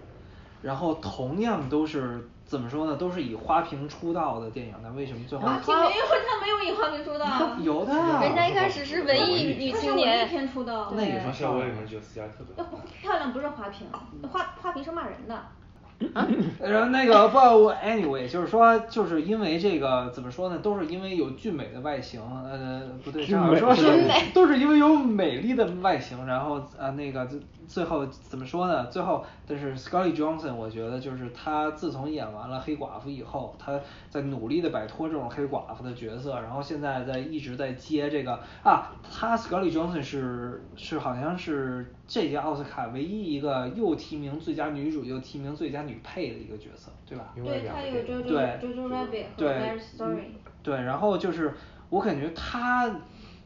[0.63, 7.57] 然后同样都是怎么说呢，都是以花瓶出道的电影，那为什么最后花瓶没有他没有以花瓶出道？
[7.61, 7.93] 有的。
[8.23, 10.29] 人家一开始是文艺女她是文艺青年。
[10.29, 10.93] 片出道。
[10.95, 12.65] 那也当是时我也是觉得斯嘉特别。
[13.03, 13.89] 漂亮不是花瓶，
[14.31, 15.37] 花花瓶是骂人的。
[16.61, 23.87] 然后那个不我，anyway，就是说，就是因为这个怎么说呢，都是因为有俊美的外形，呃，不对，这样说是
[24.35, 28.87] 都是因为有美丽的外形，然后啊那个最最后怎么说呢？
[28.87, 47.33] 最后，但是 Scarlett Johansson，我觉得就是她自从演完了黑寡妇以后，她在努力的摆脱这种黑寡妇的角色，然后现在在一直在接这个啊，她 Scarlett Johansson 是是好像是这届奥斯卡唯一一个又提名最佳女主又提名最佳女配的一个角色，对吧？
[47.35, 50.25] 对，他有 JoJo Rabbit 和 Story。
[50.63, 51.55] 对，然后就是
[51.91, 52.95] 我感觉她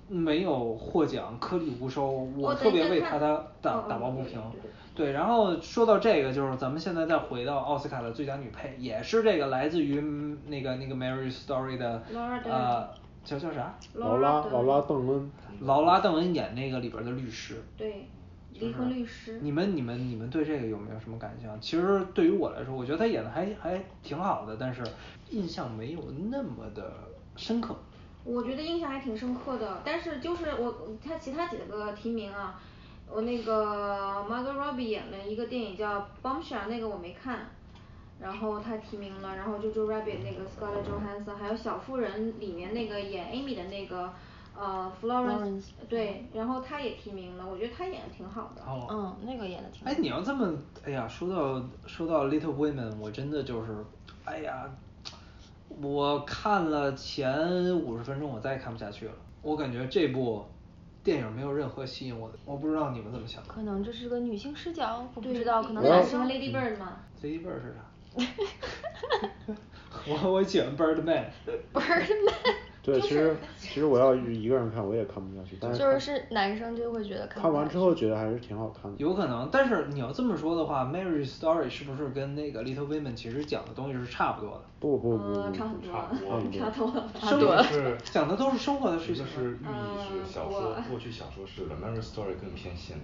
[0.08, 4.70] 没有获奖，颗粒无收，我哦特别为她的打打抱不平对对对。
[4.94, 12.02] 对，然后说到这个，就是咱们现在再回到奥斯卡的最佳女配，也是这个来自于嗯那个那个《Marriage Story》的
[12.44, 12.88] 呃
[13.24, 13.76] 叫叫啥？
[13.94, 17.62] 劳拉劳拉邓恩，劳拉邓恩演那个里边的律师。
[17.76, 18.08] 对，
[18.58, 19.38] 离婚律师。
[19.40, 21.60] 你们你们你们对这个有没有什么感想？
[21.60, 24.82] 其实对于我来说，我觉得他演的还还挺好的，但是
[25.30, 26.92] 印象没有那么的
[27.36, 27.76] 深刻。
[28.24, 32.60] 我觉得印象还挺深刻的，但是就是我他其他几个提名啊，
[33.10, 37.46] 我那个 Margot Robbie 演了一个电影叫《Bombshell》，那个我没看，
[38.20, 44.12] 然后他提名了，然后 JoJo Rabbit 那个 Scarlett Johansson，还有小妇人里面那个演 Amy 的那个
[44.58, 48.62] 呃 Florence，Florence 对，然后她也提名了，我觉得她演的挺好的。
[48.62, 49.90] 哦嗯，那个演的挺好。
[49.90, 50.52] 哎，你要这么，
[50.84, 53.84] 哎呀，说到说到 Little Women，我真的就是，
[54.24, 54.68] 哎呀，
[55.80, 59.12] 我看了前五十分钟，我再也看不下去了。
[59.42, 60.44] 我感觉这部
[61.04, 63.42] 电影没有任何吸引我的，我不知道你们怎么想。
[63.46, 67.84] 可能这是个女性视角，我不知道，可能男生 Lady Bird 吗？Lady Bird 是啥？
[70.08, 71.24] 我我喜欢 Birdman。
[71.72, 72.32] Birdman
[72.92, 78.96] 对，其实其实我要一个人看我也看不下去，但是就是是男生就会觉得看完之后觉得还是挺好看的。
[78.98, 84.62] 有可能，但是你要这么说的话，《Marriage Story》是不是跟那个《Little Women》其实讲的东西是差不多的？
[84.80, 87.62] 不不不差很多差不多，差多了。
[87.62, 89.26] 生活是讲的都是生活的事情。
[89.26, 92.96] 是寓意是小说嗯，过去小说是的，Marriage Story 更偏现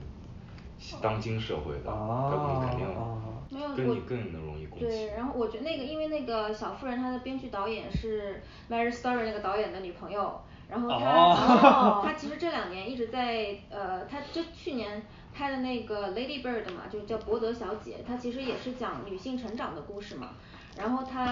[1.00, 4.88] 当今社会的，哦更肯定跟你更能容易共情。
[4.88, 8.42] 对，然后我觉得那个，因为那个小妇人她的编剧导演是
[8.72, 20.30] 《Marriage Story》那个导演的女朋友，然后她、哦她其实这两年一直在呃，她这去年拍的那个《Lady Bird》嘛，就叫伯德小姐，她其实也是讲女性成长的故事嘛。
[20.76, 21.22] 然后她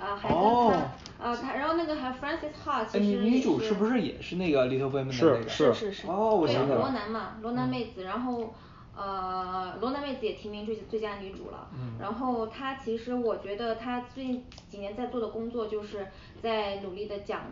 [0.00, 0.72] 啊、还跟她、哦
[1.18, 5.48] 呃她，然后那个还 Frances Ha 哎，其实女实也主是不是也是那个《Little Women》的是那个？
[5.48, 6.82] 是是是哦，我对想起来了。
[6.82, 8.54] 罗南嘛，罗南妹子，然后
[8.98, 11.70] 呃，罗南妹子也提名最最佳女主了。
[11.72, 16.08] 嗯然后她其实我觉得她最近几年在做的工作，就是
[16.42, 17.42] 在努力的讲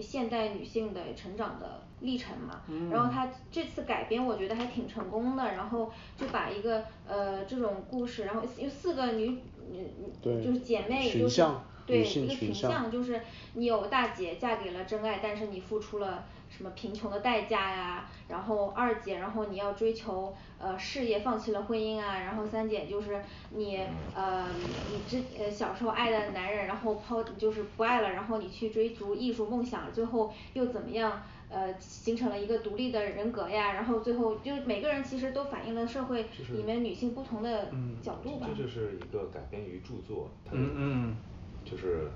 [0.00, 2.62] 现代女性的成长的历程嘛。
[2.90, 5.44] 然后她这次改编，我觉得还挺成功的。
[5.44, 9.38] 然后就把一个呃这种故事，然后有四个女
[9.70, 9.88] 女
[10.20, 13.20] 对就是姐妹，就是像对女性一个群群像像，就是
[13.54, 23.78] 你有大姐嫁给了真爱，但是你付出了什么贫穷的代价呀，然后二姐，然后你要追求呃事业，放弃了婚姻啊，然后三姐就是你
[24.14, 24.48] 呃
[24.90, 31.22] 你之呃小时候爱的男人，然后抛就是不爱了，然后你去追逐艺术梦想，最后又怎么样？
[31.48, 37.70] 呃，形成了一个独立的人格呀，然后最后就是每个人其实都反映了社会就是里面女性不同的
[38.02, 38.48] 角度吧。
[38.50, 41.16] 这就是一个改编于著作，它嗯嗯
[41.64, 42.10] 就是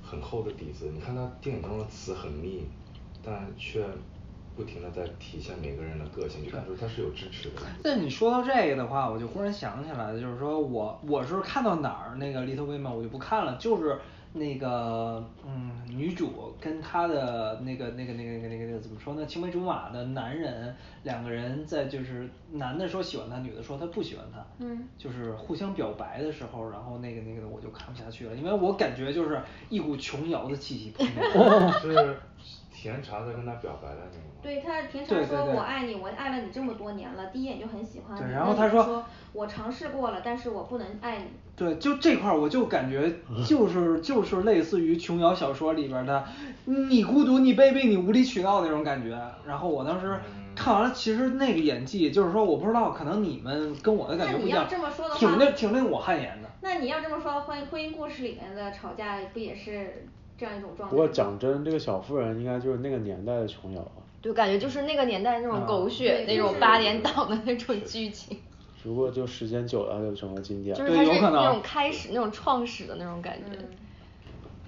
[0.00, 0.88] 很厚的底子。
[0.94, 2.64] 你看它电影中的词很密，
[3.22, 3.84] 但却
[4.56, 7.56] 不停的在体现每个人的个性，就感觉它是有支持的。
[7.82, 13.98] 那你说到这个的话，我就忽然想起来了，就是说我我是看到哪儿那个 Little Women 我就不看了，就是
[14.32, 31.72] 那个嗯女主跟她的那个那个那个那个那个怎么说呢，青梅竹马的男人两个人在就是男的说喜欢她，女的说她不喜欢她，嗯就是互相表白的时候，然后那个那个的我就看不下去了，因为我感觉就是一股琼瑶的气息扑面。
[31.80, 32.16] 是
[32.82, 34.40] 甜茶在跟他表白的那个吗？
[34.42, 38.20] 对他甜茶说对对对我爱你，我爱了你这么多年了，第一眼就很喜欢你。
[38.22, 41.24] 对然后他说说我尝试过了，但是我不能爱你。
[41.54, 43.12] 对，就这块儿我就感觉
[43.46, 46.24] 就是就是类似于琼瑶小说里边儿的，
[46.64, 49.20] 你孤独，你卑鄙，你无理取闹那种感觉。
[49.46, 50.18] 然后我当时
[50.56, 56.48] 看完了，其实那个演技，就是说我不知道，可能你们跟我的感觉不一样那你要这么说的，话挺令挺令我汗颜的。
[56.62, 60.06] 那你要这么说，婚婚姻故事里面的吵架不也是
[60.40, 60.90] 这样一种状态？
[60.90, 64.00] 不过讲真，这个小妇人应该就是那个年代的琼瑶啊。
[64.22, 68.38] 就感觉就是那个年代那种狗血、那种八点档的那种剧情，
[68.82, 70.74] 如果就时间久了，它就成了经典。
[70.74, 73.56] 就是它是对有可能那种开始、那种创始的那种感觉。
[73.58, 73.68] 嗯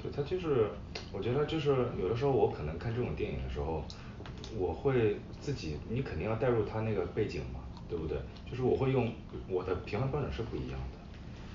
[0.03, 0.67] 对它就是，
[1.13, 3.85] 我觉得就是有的时候我可能看这种电影的时候，
[4.59, 8.19] 我会自己，你肯定要带入他那个背景嘛，对不对？
[8.51, 9.13] 就是我会用
[9.49, 10.99] 我的评判标准是不一样的，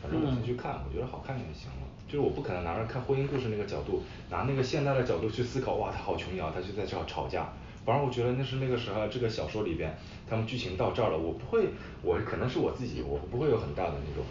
[0.01, 1.86] 反正我先去看，我觉得好看就行了。
[2.07, 7.49] 就是我不可能拿着看婚姻故事那个角度，拿那个现代的角度去思考，哇，他好琼瑶，他就在这吵架。
[7.85, 9.95] 反而我觉得那是那个时候这个小说里边，
[10.29, 11.69] 他们剧情到这儿了，我不会，
[12.03, 14.25] 我可能是我自己，我不会有很大的那种。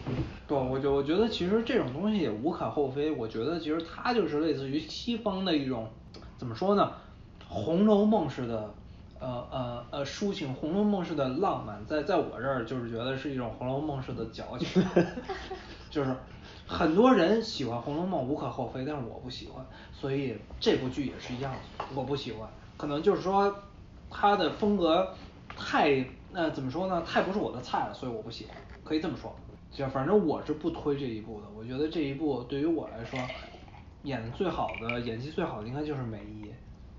[0.46, 5.88] 对，我觉我觉得其实这种东西也无可厚非，我觉得其实它就是类似于西方的一种
[6.36, 6.92] 怎么说呢，
[7.48, 8.74] 《红楼梦》式的
[9.18, 14.84] 呃呃呃抒情，《红楼梦》式的浪漫，在在我这儿就是觉得是一种《红楼梦》式的矫情，
[15.88, 16.14] 就是
[16.66, 23.54] 很多人喜欢《红楼梦》无可厚非，但是我不喜欢，所以这部剧也是一样的，我不喜欢，可能就是说
[24.10, 25.14] 它的风格
[25.56, 29.34] 太那怎么说呢，太不是我的菜了，所以我不喜欢，可以这么说。
[29.72, 33.18] 就反正我是不推这一部的，我觉得这一部对于我来说，
[34.04, 36.50] 演的最好的演技最好的应该就是梅姨，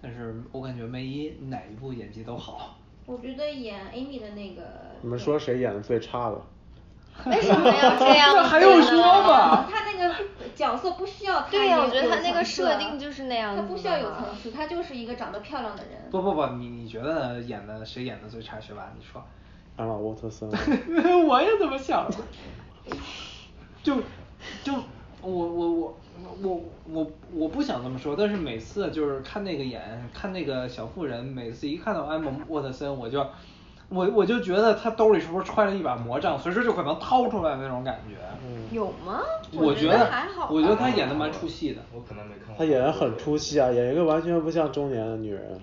[0.01, 2.77] 但是我感觉梅姨哪一部演技都好。
[3.05, 4.63] 我觉得演 Amy 的那个。
[5.01, 6.41] 你们说谁演的最差的？
[7.25, 8.43] 为什么要这样？
[8.43, 9.65] 还用说吗？
[9.69, 10.15] 他那个
[10.56, 16.10] 角色不需要他对呀，我觉得他那个设定就是那样的他不需要有层次，他就是一个长得漂亮的人。
[16.10, 18.60] 不不不，你你觉得演的谁演的最差？
[18.60, 19.23] 学霸，你说。
[19.75, 20.49] 艾玛沃特森。
[21.27, 22.17] 我也这么想的。
[23.84, 23.97] 就
[24.63, 24.73] 就
[25.21, 25.97] 我我我
[26.41, 33.23] 我我我不想这么说，但是每次就是看那个演看那个小妇人，每次一看到艾玛沃特森，我就
[33.89, 38.15] 我我就觉得他兜里是不是揣了一把魔杖，随时就可能掏出来那种感觉。
[38.76, 39.21] 有吗？
[39.54, 40.50] 我觉得还好。
[40.52, 41.82] 我觉得他演的蛮出戏的。
[41.93, 42.56] 我可能没看过。
[42.58, 45.60] 他演的很出戏啊，演一个完全不像中年的女人。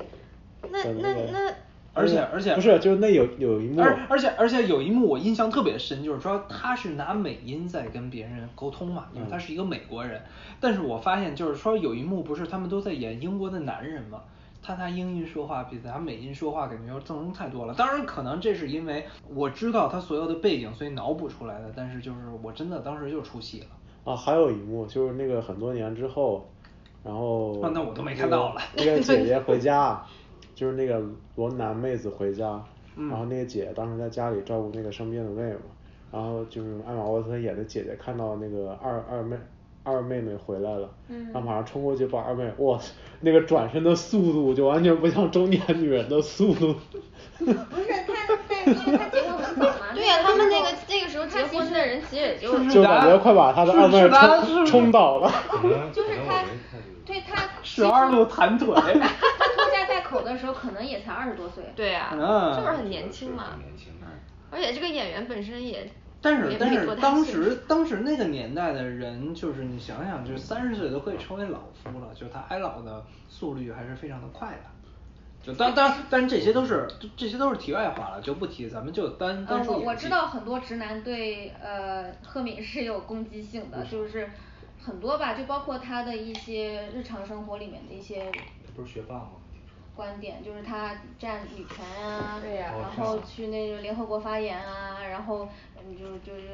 [0.70, 1.54] 那那那。
[1.96, 10.20] 而且而且不是，就是那有有一幕，而而且而且有一幕我印象特别深，就是说他是拿美音在跟别人沟通嘛，因为他是一个美国人。
[10.58, 14.22] 但是我发现就是说有一幕不是他们都在演英国的男人嘛，
[14.64, 17.74] 他拿英音说话比咱美音说话感觉要正宗太多了。
[17.74, 21.70] 当然可能这是因为我知道他所有的背景，所以脑补出来的。
[21.76, 23.66] 但是就是我真的当时就出戏了。
[24.12, 26.48] 啊，还有一幕就是那个很多年之后，
[27.04, 28.62] 然后那我都没看到了。
[28.76, 30.02] 那个 姐姐回家。
[30.54, 31.02] 就是那个
[31.34, 32.62] 罗南妹子回家，
[32.94, 35.56] 然后那个姐当时在家里照顾那个生病的妹妹，
[36.12, 39.36] 然后就是艾玛沃特森演的姐姐看到那个二二妹
[39.84, 42.80] 二妹妹回来了，然后马上冲过去抱二妹，哇，
[43.20, 46.74] 那个转身的速度就完全不像中年女人的速度。
[47.38, 49.92] 不是他，但因为他结婚很早嘛。
[49.94, 54.08] 对呀，他们那个那个时候结婚的人其实也就就感觉快把他的二妹
[54.46, 55.30] 冲冲倒了。
[55.92, 56.44] 就是他，
[57.04, 57.42] 对他。
[57.62, 58.66] 十二路弹腿。
[58.68, 61.62] 拖家带口的时候可能也才二十多岁。
[61.76, 62.08] 对呀，
[62.56, 63.58] 就是很年轻嘛。
[63.58, 63.92] 年轻。
[64.50, 65.90] 而且这个演员本身也。
[66.24, 74.62] 但是但是当时当时那个年代的人，就是你想想，就是 三十岁都可以称为老夫了，就他挨老的速率还是非常的快的。
[75.42, 84.30] 就当当但是这些都是这些都是题外话了，就不提，咱们就单单说我我知道很多直男对呃赫敏是有攻击性的，就是
[84.82, 88.32] 很多吧，就包括他的一些日常生活里面的一些。
[88.74, 89.28] 不是学霸吗？
[89.94, 95.48] 观点就是他占女权啊，对呀，然后去那个联合国发言啊，然后
[95.86, 96.48] 嗯就就是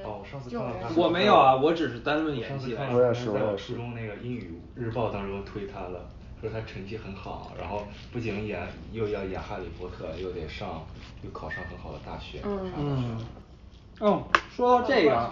[0.48, 0.96] 这种人。
[0.96, 2.74] 我没有啊，我只是单论演技。
[2.74, 6.06] 我也是，在我初中那个英语日报当中推他了。
[6.40, 10.82] 说他成绩很好，然后不仅演又要演哈利波特，又得上
[11.22, 12.40] 又考上很好的大学。
[12.42, 13.20] 嗯嗯。
[13.98, 15.30] 哦，说到这个，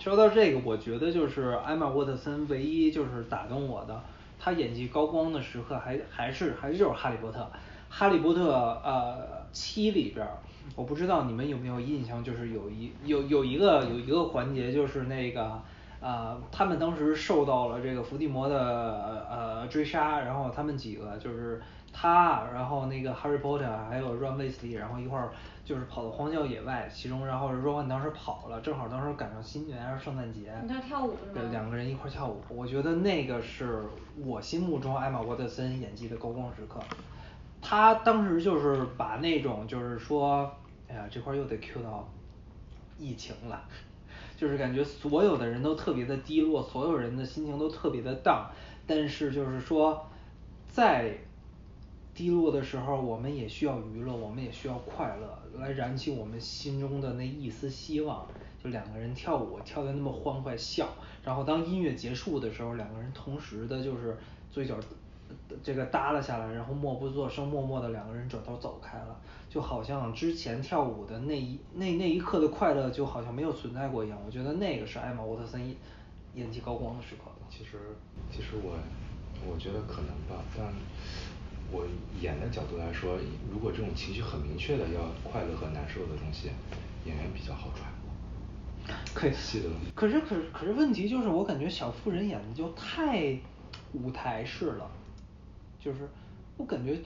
[0.00, 4.02] 说到这个，我觉得就是艾玛沃特森唯一就是打动我的，
[4.36, 7.48] 她演技高光的时刻还还是还是就是哈利波特，
[7.88, 8.50] 哈利波特
[8.82, 10.26] 呃七里边，
[10.76, 15.60] 我不知道你们有没有印象，就是有一有有一个有一个环节就是那个。
[16.02, 21.60] 呃，他们当时受到了这个伏地魔的呃追杀，然后他们几个就是
[21.92, 25.30] 他，然后那个 Harry Potter 还有 Ron Weasley，然后一块儿
[25.62, 31.48] 就是跑到荒郊野外，其中然后 Ron 当时跑了，正好当时赶上新年还是圣诞节，你跳舞是吗？
[31.52, 33.82] 两个人一块儿跳舞，我觉得那个是
[34.24, 36.80] 我心目中艾玛沃特森演技的高光时刻，
[37.60, 40.50] 他当时就是把那种就是说，
[40.90, 42.08] 哎呀这块又得 Q 到
[42.98, 43.62] 疫情了。
[44.36, 48.46] 就是感觉所有的人都特别的低落，所有人的心情都特别的 down，
[48.86, 50.06] 但是就是说，
[50.66, 51.14] 在
[52.14, 58.26] 低落的时候，我们也需要娱乐，我们也需要快乐，来燃起我们心中的那一丝希望。
[58.62, 60.88] 就两个人跳舞，跳的那么欢快，笑，
[61.22, 64.16] 然后当音乐结束的时候，两个人同时的就是
[64.50, 64.74] 嘴角
[65.62, 69.20] 这个耷拉下来，然后默不作声，默默的两个人转头走开了。
[69.50, 74.16] 就好像之前跳舞的那一那那一刻的快乐，就好像没有存在过一样。
[74.24, 75.60] 我觉得那个是艾玛沃特森
[76.34, 77.30] 演技高光的时刻。
[77.50, 77.78] 其实
[78.30, 78.78] 其实我
[79.44, 80.72] 我觉得可能吧，但
[81.72, 81.84] 我
[82.20, 83.18] 演的角度来说，
[83.52, 86.50] 如果这种情绪很明确的要快乐和难受的东西，
[87.04, 88.94] 演员比较好揣摩。
[89.12, 93.36] 可以戏的东西可是可是可是问题就是我感觉小妇人演的就太
[93.92, 94.88] 舞台式了，
[95.80, 96.08] 就是
[96.56, 96.96] 我感觉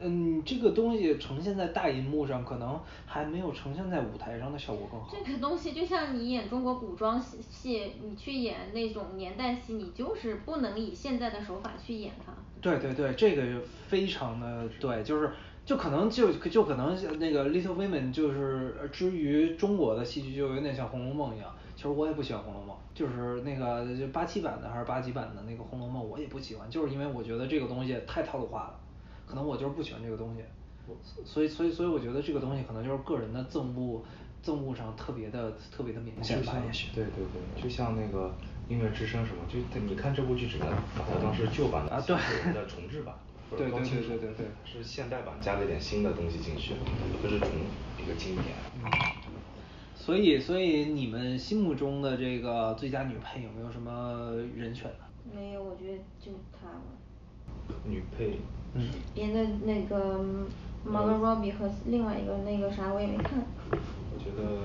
[0.00, 5.08] 嗯这个东西呈现在大银幕上，可能还没有呈现在舞台上的效果更好。
[5.24, 12.32] 这个东西就像你演中国古装戏戏，你去演那种年代戏，你就是不能以现在的手法去演它。
[12.60, 15.30] 对对对，这个非常的对，就是
[15.66, 28.80] 就可能就就可能那个 Little Women 就是之于中国的戏剧就有点像红楼梦一样，其实我也不喜欢红楼梦，就是那个就八七版的还是八几版的那个红楼梦我也不喜欢，就是因为我觉得这个东西太套路化了，
[29.26, 30.42] 可能我就是不喜欢这个东西，
[31.24, 34.02] 所以所以所以我觉得这个东西可能就是个人的憎恶，
[34.44, 36.88] 憎恶上特别的特别的明显吧也许。
[36.94, 38.34] 对对对，就像那个
[38.68, 42.16] 音乐之声什么，就你看这部剧只能把它当是旧版的啊对
[42.52, 43.14] 的重制版。
[43.50, 46.72] 或对对者高清对对对对是现代版加了一点新的东西进去，
[47.20, 47.48] 不是重
[48.02, 48.56] 一个经典。
[49.94, 55.04] 所以所以你们心目中的这个最佳女配有没有什么人选呢？
[55.34, 56.82] 没有，我觉得就她了。
[57.84, 58.38] 女配
[58.74, 60.18] 嗯别的那个
[60.86, 63.38] Margot Robbie 和另外一个那个啥我也没看。
[63.70, 64.60] 我觉得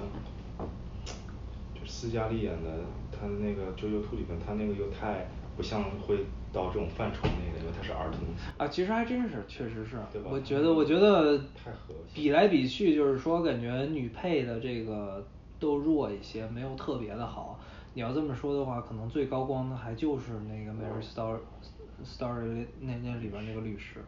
[1.73, 2.69] 就斯嘉丽演的，
[3.11, 8.19] 她那个九九兔里面，她那个又太不像会到这种范畴内的，因为她是儿童。
[8.57, 15.25] 啊，其实还真是，确实是对吧，我觉得我觉得太和谐比来比去，就是说感觉女配的这个
[15.59, 17.59] 都弱一些，没有特别的好。
[17.93, 21.39] 你要这么说的话，可能最高光的还就是那个 Mary Story
[22.05, 24.03] Story 那那里边那个律师。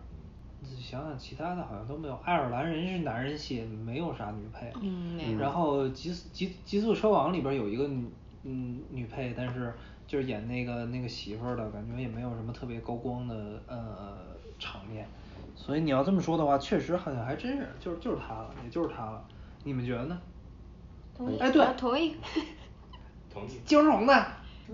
[0.62, 2.16] 你想想，其他的好像都没有。
[2.24, 4.72] 爱尔兰人是男人戏，没有啥女配。
[4.82, 8.08] 嗯没有然后极速极极速车王里边有一个女
[8.44, 9.74] 嗯女配，但是
[10.06, 14.18] 就是演那个那个媳妇儿的，感觉也没有什么特别高光的呃
[14.60, 15.08] 场面。
[15.56, 19.24] 所以你要这么说的话，确实好像还真是，就是就是她了，也就是她了。
[19.64, 20.22] 你们觉得呢？
[21.18, 22.16] 同意哎对啊同意。
[23.34, 23.60] 同意。
[23.66, 24.14] 金荣呢？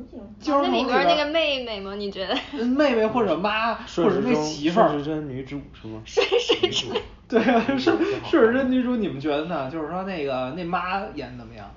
[0.10, 0.36] 什么景？
[0.40, 1.96] 金荣那里边那个妹妹吗？
[1.96, 2.36] 你觉得？
[2.54, 6.02] 嗯妹妹或者妈 或者那媳妇儿顺时针女主是吗？
[6.62, 6.88] 女主
[7.28, 9.70] 对啊，是挺好顺时针女主， 你们觉得呢？
[9.72, 11.70] 就是说那个那妈演得怎么样？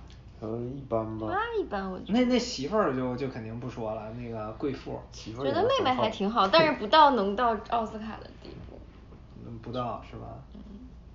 [0.43, 1.27] 嗯，一般吧。
[1.27, 2.19] 妈一般我觉得。
[2.19, 4.99] 那那媳妇儿就就肯定不说了，那个贵妇。
[5.13, 8.79] 媳妇儿觉得妹妹还挺好， 但是不到能到奥斯卡的地步。
[9.47, 10.27] 嗯，不到是吧？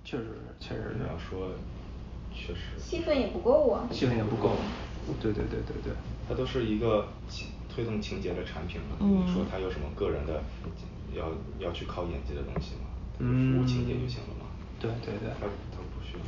[0.04, 0.98] 确实是，确实是。
[1.08, 1.48] 要说，
[2.32, 2.60] 确实。
[2.78, 3.88] 戏份也不够啊。
[3.90, 4.50] 戏份也不够。
[5.20, 5.92] 对对对对对。
[6.28, 10.42] 它都是一个情推动情节的产品嘛，嗯你说它有什么个人的
[11.14, 12.88] 要要去靠演技的东西吗？
[13.18, 14.46] 嗯服务情节就行了嘛。
[14.78, 16.20] 对对对它它不需要。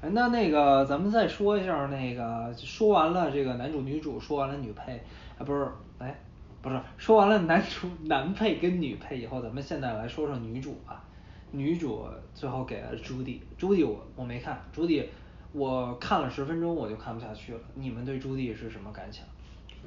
[0.00, 5.02] 哎，那那个咱们再说一下那个，说完了这个男主女主，说完了女配，
[5.36, 5.68] 啊不是，
[5.98, 6.16] 哎，
[6.62, 11.02] 不是，说完了男主男配跟女配以后，咱们现在来说说女主吧。
[11.50, 15.08] 女主最后给了朱迪，朱迪我我没看，朱迪
[15.58, 17.60] 我看了十分钟我就看不下去了。
[17.74, 19.24] 你们对朱棣是什么感想？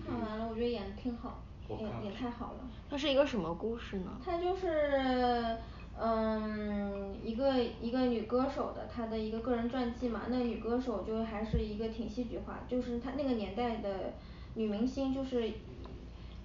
[0.05, 2.59] 看完了，我觉得演的挺好，演我看演太好了。
[2.89, 4.11] 它是一个什么故事呢？
[4.24, 5.57] 它就是
[5.99, 14.13] 嗯一个一个女歌手的她的一个个人传记嘛，那女歌手就还是一个挺戏剧化，就是她那个年代的
[14.55, 15.51] 女明星就是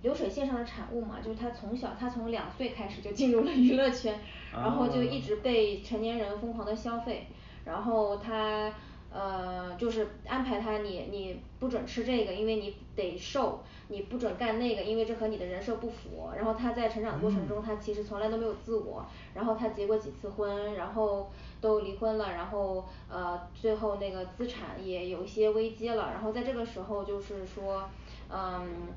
[0.03, 4.19] 流水线上的产物嘛，就是她从小她从两岁开始就进入了娱乐圈，
[4.53, 7.27] 然后就一直被成年人疯狂的消费，
[7.65, 8.71] 然后她
[9.13, 19.05] 呃就是安排他你你不准吃这个，因为你得瘦，你不准干那个，因为这和你的人设不符，然后他在成长过程中他其实从来都没有自我，
[19.35, 21.31] 然后他结过几次婚，然后
[21.61, 27.89] 都离婚了，然后呃最后那个资产也有一些危机了，然后在这个时候就是说
[28.31, 28.89] 嗯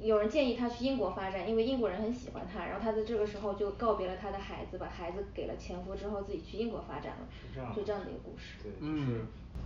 [0.00, 8.56] 有人建议他去英国发展，因为英国人很喜欢他，然后他在这个时候就告别了他的孩子，把孩子给了前夫之后，自己去英国发展了，是这样就这样的一个故事。
[8.62, 9.20] 对，就嗯是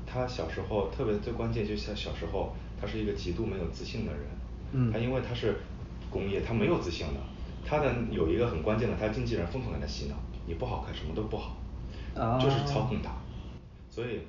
[0.07, 4.22] 他小时候特别最关键就是他小时候他是一个极度没有自信的人，
[4.72, 5.57] 嗯他因为他是
[6.09, 7.20] 工业，他没有自信的，
[7.64, 10.14] 他的有一个很关键的，他经纪人疯狂给他洗脑，
[10.47, 11.57] 你不好看什么都不好，
[12.14, 13.11] 啊就是操控他，
[13.91, 14.20] 所以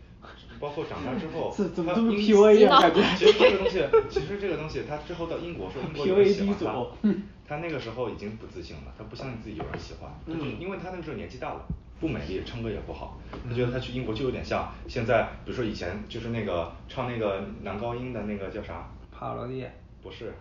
[0.61, 7.09] 包括长大之后怎怎么这么他 PUA 啊感觉其实这个东西，其实这个东西他之后到英国说英国有人喜欢他，
[7.47, 11.65] 他那个时候已经不自信了，他不相信自己有人喜欢，嗯因为他那个时候年纪大了。
[11.99, 18.89] 不美丽，唱歌也不好，他觉得他去英国就有点像现在，比如说以前就是那个唱那个男高音的那个叫啥？
[19.11, 19.63] 帕罗蒂。
[20.01, 20.33] 不是，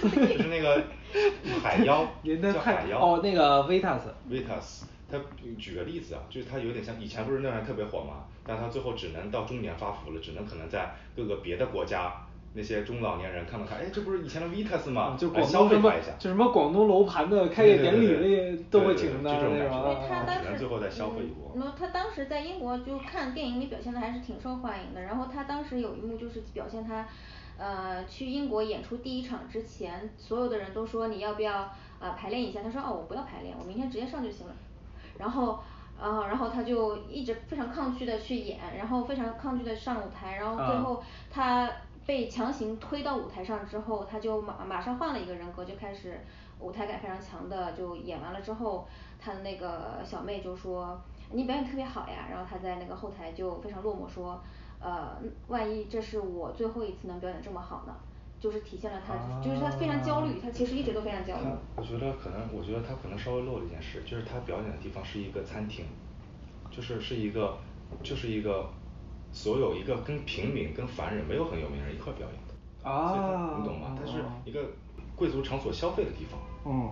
[0.00, 0.82] 就是那个
[1.62, 2.06] 海妖，
[2.50, 2.98] 叫海妖。
[2.98, 4.00] 哦那个 Vitas
[4.30, 5.18] Vitas，他
[5.58, 12.14] 举个例子啊，就是他有点像以前不是那还特别火嘛，但他最后只能到中年发福了，只能可能在各个别的国家
[12.54, 15.16] 那些中老年人看了看，哎，这不是以前的 Vitas 吗？
[15.18, 21.52] 就广东消费他一下，就什么广东楼盘的开业典礼里都会请他的那种啊他当时只能最后再消费一波。
[21.54, 27.06] 那，他当时在英国就看电影里表现的还是挺受欢迎的，然后他当时有一幕就是表现他，
[27.56, 34.54] 呃，去英国演出第一场之前，所有的人都说你要不要呃排练一下，他说哦我不要排练，我明天直接上就行了。
[35.22, 35.60] 然后
[36.00, 41.70] 呃然后他就一直非常抗拒的去演，然后非常抗拒的上舞台，然后最啊后他
[42.04, 46.20] 被强行推到舞台上之后，他就马马上换了一个人格，就开始
[46.58, 48.88] 舞台感非常强的就演完了之后，
[49.20, 51.00] 他的那个小妹就说
[51.30, 54.42] 你表演特别好呀，然后他在那个后台就非常落寞说
[54.80, 55.16] 呃
[55.46, 57.94] 万一这是我最后一次能表演这么好呢？
[58.42, 61.56] 就是体现了他就是他非常焦虑，他其实一直都非常焦虑他。
[61.76, 65.84] 我觉得可能我觉得他可能稍微漏了一件事，就是他表演的地方是一个餐厅，
[66.68, 67.56] 就是是一个
[68.02, 68.68] 就是一个
[69.30, 72.54] 所有一个跟平民跟凡人没有很有名人一块儿表演的。
[72.82, 73.96] 所以他啊你懂吗？
[73.96, 74.58] 它是哦一个
[75.14, 76.40] 贵族场所消费的地方。
[76.66, 76.90] 嗯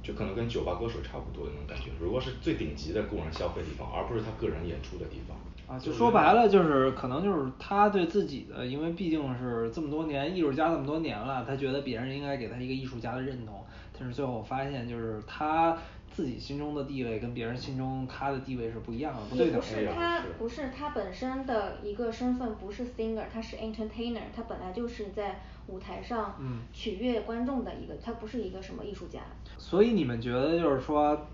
[0.00, 5.36] 就可能跟酒吧歌手差不多的那种感觉，如果是最顶级的供人消费地方，而不是他个人演出的地方。
[5.68, 13.62] 啊，就说白了就是可能就是他对自己的，因为毕竟是这么多年艺术家这么多年了，他觉得别人应该给他一个艺术家的认同，
[13.98, 15.76] 但是最后发现就是他
[16.10, 19.86] 自己心中的地位跟别人心中他的地位是不一样的，不对等也不是。
[19.94, 29.20] 他不是他本身的一个身份不是 singer，他是 entertainer，他本来就是在舞台上嗯取悦观众的一个，他不是一个什么艺术家。
[29.58, 31.26] 所以你们觉得就是说，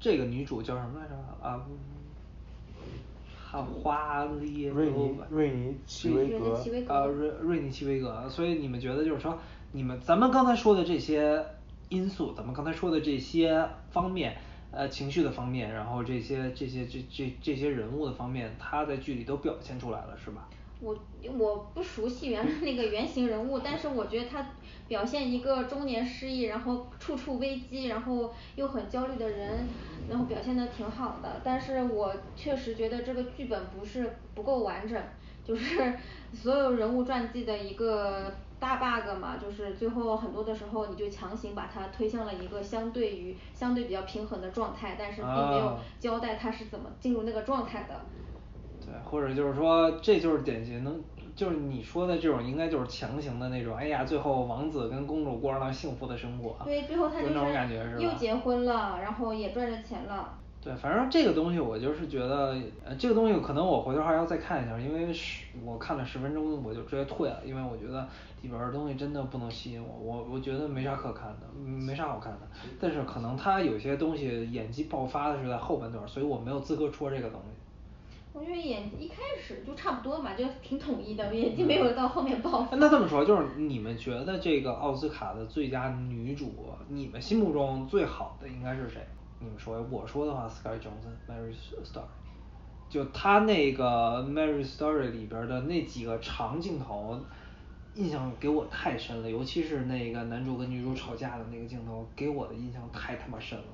[0.00, 1.14] 这个女主叫什么来着
[1.46, 1.62] 啊？
[3.48, 9.38] 哈花丽瑞尼瑞尼奇威格瑞妮齐维格啊瑞瑞尼奇维格，所以你们觉得就是说，
[9.70, 11.46] 你们咱们刚才说的这些
[11.88, 14.36] 因素，咱们刚才说的这些方面，
[14.72, 20.48] 呃情绪的方面，然后这些这些这这这些人物的方面，他在剧里都表现出来了，是吧？
[20.80, 20.96] 我
[21.38, 24.46] 我不熟悉原来那个原型人物，但是我觉得他
[24.86, 29.66] 表现一个中年失意，然后处处危机，然后又很焦虑的人，
[30.06, 31.40] 然后表现的挺好的。
[31.42, 35.02] 但是我确实觉得这个剧本不是不够完整，
[35.42, 35.94] 就是
[36.32, 47.98] 所有人物传记的一个大 bug 嘛，就是最后很多的时候你就强行把它推向了一个相对于相对比较平衡的状态，但是并没有啊交代他是怎么进入那个状态的。
[48.86, 50.90] 对，或者就是说，这就是典型的，
[51.34, 53.76] 就是你说的这种，应该就是强行的那种。
[53.76, 56.56] 哎呀，最后王子跟公主过上了幸福的生活。
[56.64, 57.98] 对，最后他就就那种感觉是吧？
[57.98, 60.32] 是又结婚了，然后也赚着钱了。
[60.62, 68.04] 对，反正这个东西我就是觉得，呃，这个东西可能我回头还要再看一下，因为十我看了十分钟我就直接退了，因为我觉得
[68.42, 72.40] 里边儿的东西真的不能吸引我，我我觉得没啥可看的，嗯没啥好看的。
[72.80, 77.65] 但是可能他有些东西演技爆发的是在后半段儿，所以我没有资格说这个东西。
[78.38, 82.76] 我觉得演一开始就差不多嘛，就挺统一的，演技没有到后面爆发。
[82.76, 86.52] 那这么说，就是你们觉得这个奥斯卡的最佳女主，
[86.90, 89.00] 你们心目中最好的应该是谁？
[89.40, 92.02] 你们说，我说的话，Scarlett Johansson、Mary Story，
[92.90, 97.18] 就她那个 Mary Story 里边的那几个长镜头，
[97.94, 103.64] 印象给我太深了，尤其是那个男主跟女主吵架的那个镜头，给我的印象太他妈深了。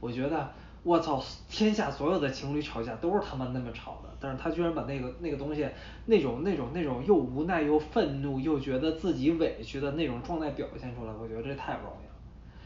[0.00, 0.50] 我觉得，
[0.84, 5.68] 我操，天下所有的情侣吵架都是他妈那么吵的，但是他居然把那个那个东西，
[6.06, 12.12] 那种那种那种又无奈又愤怒又觉得自己委屈的那种状态表现出来，我觉得这太不容易了。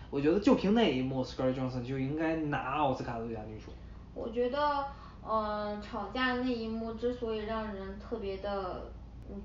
[0.08, 3.72] 我觉得就凭那一幕，Scarlett Johansson 就应该拿奥斯卡最佳女主。
[4.14, 4.86] 我觉得，
[5.28, 8.92] 嗯、吵架那一幕之所以让人特别的，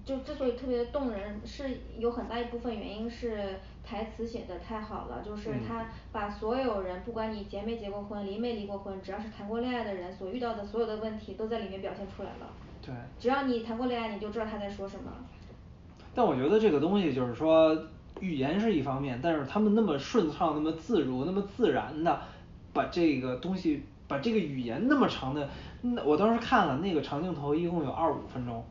[0.05, 1.65] 就之所以特别的动人，是
[1.97, 12.48] 有很大一部分原因是台词写的太好了，就是嗯他把所有人，不管你结没结过婚，离没离过婚，只要是谈过恋爱的人所遇到的所有的问题，都在里面表现出来了。
[12.84, 15.12] 对只要你谈过恋爱，你就知道他在说什么。
[16.14, 17.78] 但我觉得这个东西就是说，
[18.20, 22.20] 语言是一方面，但是他们那么顺畅、那么自如、那么自然的
[22.74, 25.48] 把这个东西，把这个语言那么长的，
[25.82, 28.66] 那我当时看了那个长镜头，一共有二十五分钟，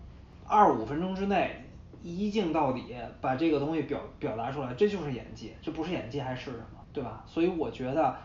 [0.47, 1.65] 二十五分钟之内
[2.03, 7.23] 一镜到底把这个东西表表达出来，这就是演技，这不是演技还是什么，对吧？
[7.27, 8.17] 所以我觉得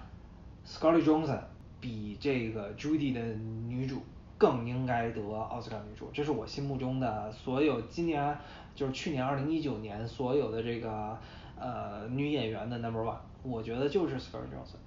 [0.65, 1.39] Scarlett Johansson
[1.80, 3.21] 比这个 Judy 的
[3.67, 4.01] 女主
[4.38, 8.38] 更应该得奥斯卡女主，这是我心目中的所有今年
[8.73, 11.17] 就是去年二零一九年所有的这个
[11.59, 14.78] 呃女演员的 number one，我觉得就是 Scarlett Johansson。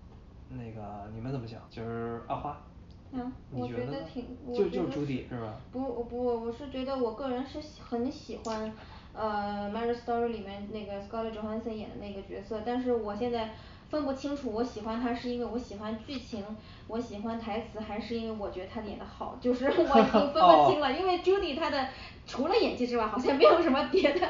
[0.51, 1.61] 那个你们怎么想？
[1.71, 2.59] 就是阿花。
[3.13, 5.55] 嗯，我你觉得得挺，我就就觉得 Judy 是吧？
[5.73, 8.71] 不，我不，我是觉得我个人是喜很喜欢，
[9.15, 13.55] 呃，《Marriage Story》里面那个 Scarlett Johansson 演的那个角色，但是我现在
[13.89, 16.45] 分不清楚我喜欢他是因为我喜欢剧情，
[16.87, 21.89] 我喜欢台词，还是因为我觉得他演的好，就是我已经分不清了， 因为 Judy 她的
[22.27, 24.29] 除了演技之外，好像没有什么别的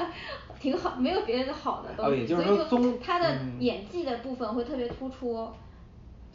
[0.61, 5.49] 挺好，没有别的好的东西，哦也就是所以说综就他的嗯演技的部分会特别突出。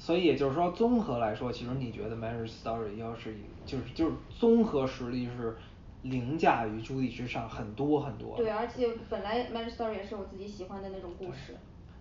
[0.03, 5.55] 所以也就是说，综合来说，其实你觉得《Marriage Story》要是以就是就是综合实力是
[6.01, 8.35] 凌驾于《朱莉之上很多很多。
[8.35, 11.55] 对，而且本来《Marriage Story》也是我自己喜欢的那种故事。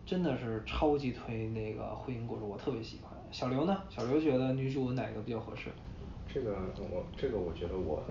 [0.05, 3.12] 真的是超级推那个婚姻故事，我特别喜欢。
[3.30, 3.82] 小刘呢？
[3.88, 5.70] 小刘觉得女主哪个比较合适？
[6.26, 6.57] 这个
[6.90, 8.03] 我这个我觉得我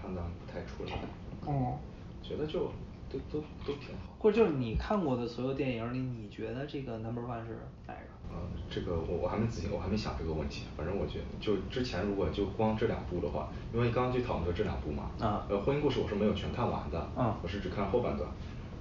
[0.00, 0.98] 判断不太出来。
[1.44, 1.76] 哦。
[2.22, 2.72] 觉得就
[3.10, 4.16] 都都都挺好。
[4.18, 8.00] 或者就是你看过的所有电影里，你觉得这个 number one 是哪个？
[8.30, 8.36] 呃，
[8.68, 10.64] 这个我我还没仔细，我还没想这个问题。
[10.76, 18.28] 反正我觉得，就之前如果就光这两部的话，因为刚刚就讨论的这两部嘛，啊呃，婚姻故事我是没有全看完的，啊我是只看后半段。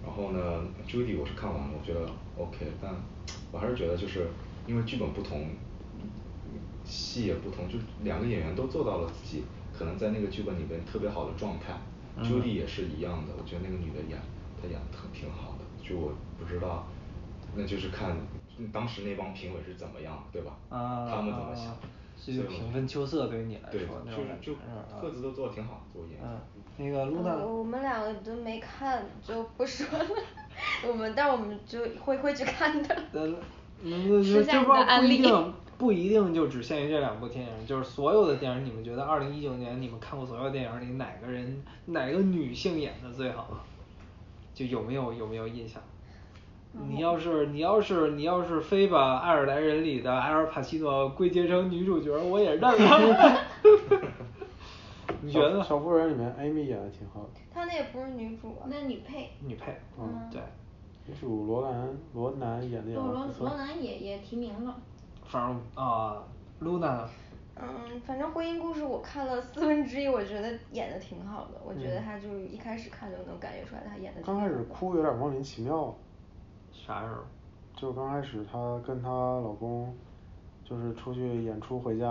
[0.05, 0.39] 然后呢
[0.87, 2.01] ，Judy 我是看完了，我觉得
[2.37, 2.91] OK，但
[3.51, 4.27] 我还是觉得就是
[4.65, 5.47] 因为剧本不同，
[6.83, 9.43] 戏也不同，就两个演员都做到了自己
[9.77, 11.73] 可能在那个剧本里边特别好的状态。
[12.17, 14.19] 嗯 Judy 也是一样的，我觉得那个女的演
[14.61, 16.87] 她演的特挺好的，就我不知道，
[17.55, 18.15] 那就是看
[18.73, 20.57] 当时那帮评委是怎么样，对吧？
[20.69, 21.77] 啊他们怎么想啊？
[22.17, 26.21] 所以平分秋色对于你来对，说就是就啊各自都做的挺好，做演员。
[26.23, 26.39] 嗯，
[26.77, 30.05] 那个露娜我们两个都没看，就不说了。
[30.87, 32.95] 我们，但我们就会会去看的。
[33.13, 33.27] 呃，
[33.83, 43.47] 那那吃下你这不不一的安利定不一定就只限于这两部电影，就是所有的电影，你们觉得二零一九年你们看过所有电影里哪个人哪个女性演的最好？
[44.53, 45.81] 就有没有有没有印象？
[46.89, 53.41] 你要是你要是你要是非把《爱尔兰人》里的埃尔帕西诺归结成女主角，我也认了。
[55.21, 55.63] 你觉得呢？
[55.63, 57.29] 小小妇人里面 Amy 演的挺好的。
[57.51, 58.67] 她那也不是女主啊。
[58.69, 59.31] 那女配。
[59.43, 60.41] 女配，嗯对。
[61.07, 63.57] 女主罗兰罗南演的也对，罗不错罗。
[63.57, 64.75] 南也也提名了。
[65.27, 66.23] 反正啊，
[66.59, 67.09] 露娜呢？
[67.59, 71.59] 嗯，反正婚姻故事我看了四分之一，我觉得演的挺好的。
[71.65, 74.21] 我觉得嗯她就一开始看就能感觉出来她演的。
[74.21, 75.93] 刚开始哭有点莫名其妙。
[76.71, 77.21] 啥时候？
[77.75, 79.91] 就刚开始她跟她老公，
[80.63, 82.05] 就是出去演出回家，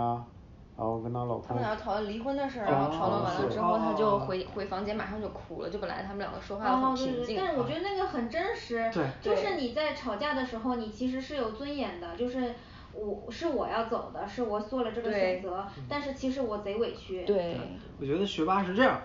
[0.77, 1.43] 然后跟她老公。
[1.47, 7.25] 他们俩讨论离婚的事儿，然后讨论完了之后，她哦就回回房间马上就哭了，就本来他们两个说话很平静。
[7.25, 12.53] 对对对，但是我觉得那个很真实，对就是你在吵架的时候，你其实是有尊严的，就是
[12.97, 17.23] 我是我要走的，是我做了这个选择，但是其实我贼委屈。
[17.25, 17.55] 对。
[17.99, 18.99] 我觉得学霸是这样，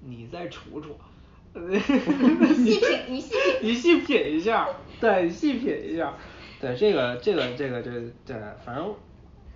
[0.00, 0.96] 你再处处。
[1.54, 3.54] 你 细品，你细品。
[3.62, 4.68] 你细品一下，
[5.00, 6.14] 对，你细品一下，
[6.60, 7.90] 对这个这个这个这
[8.24, 8.94] 对，反正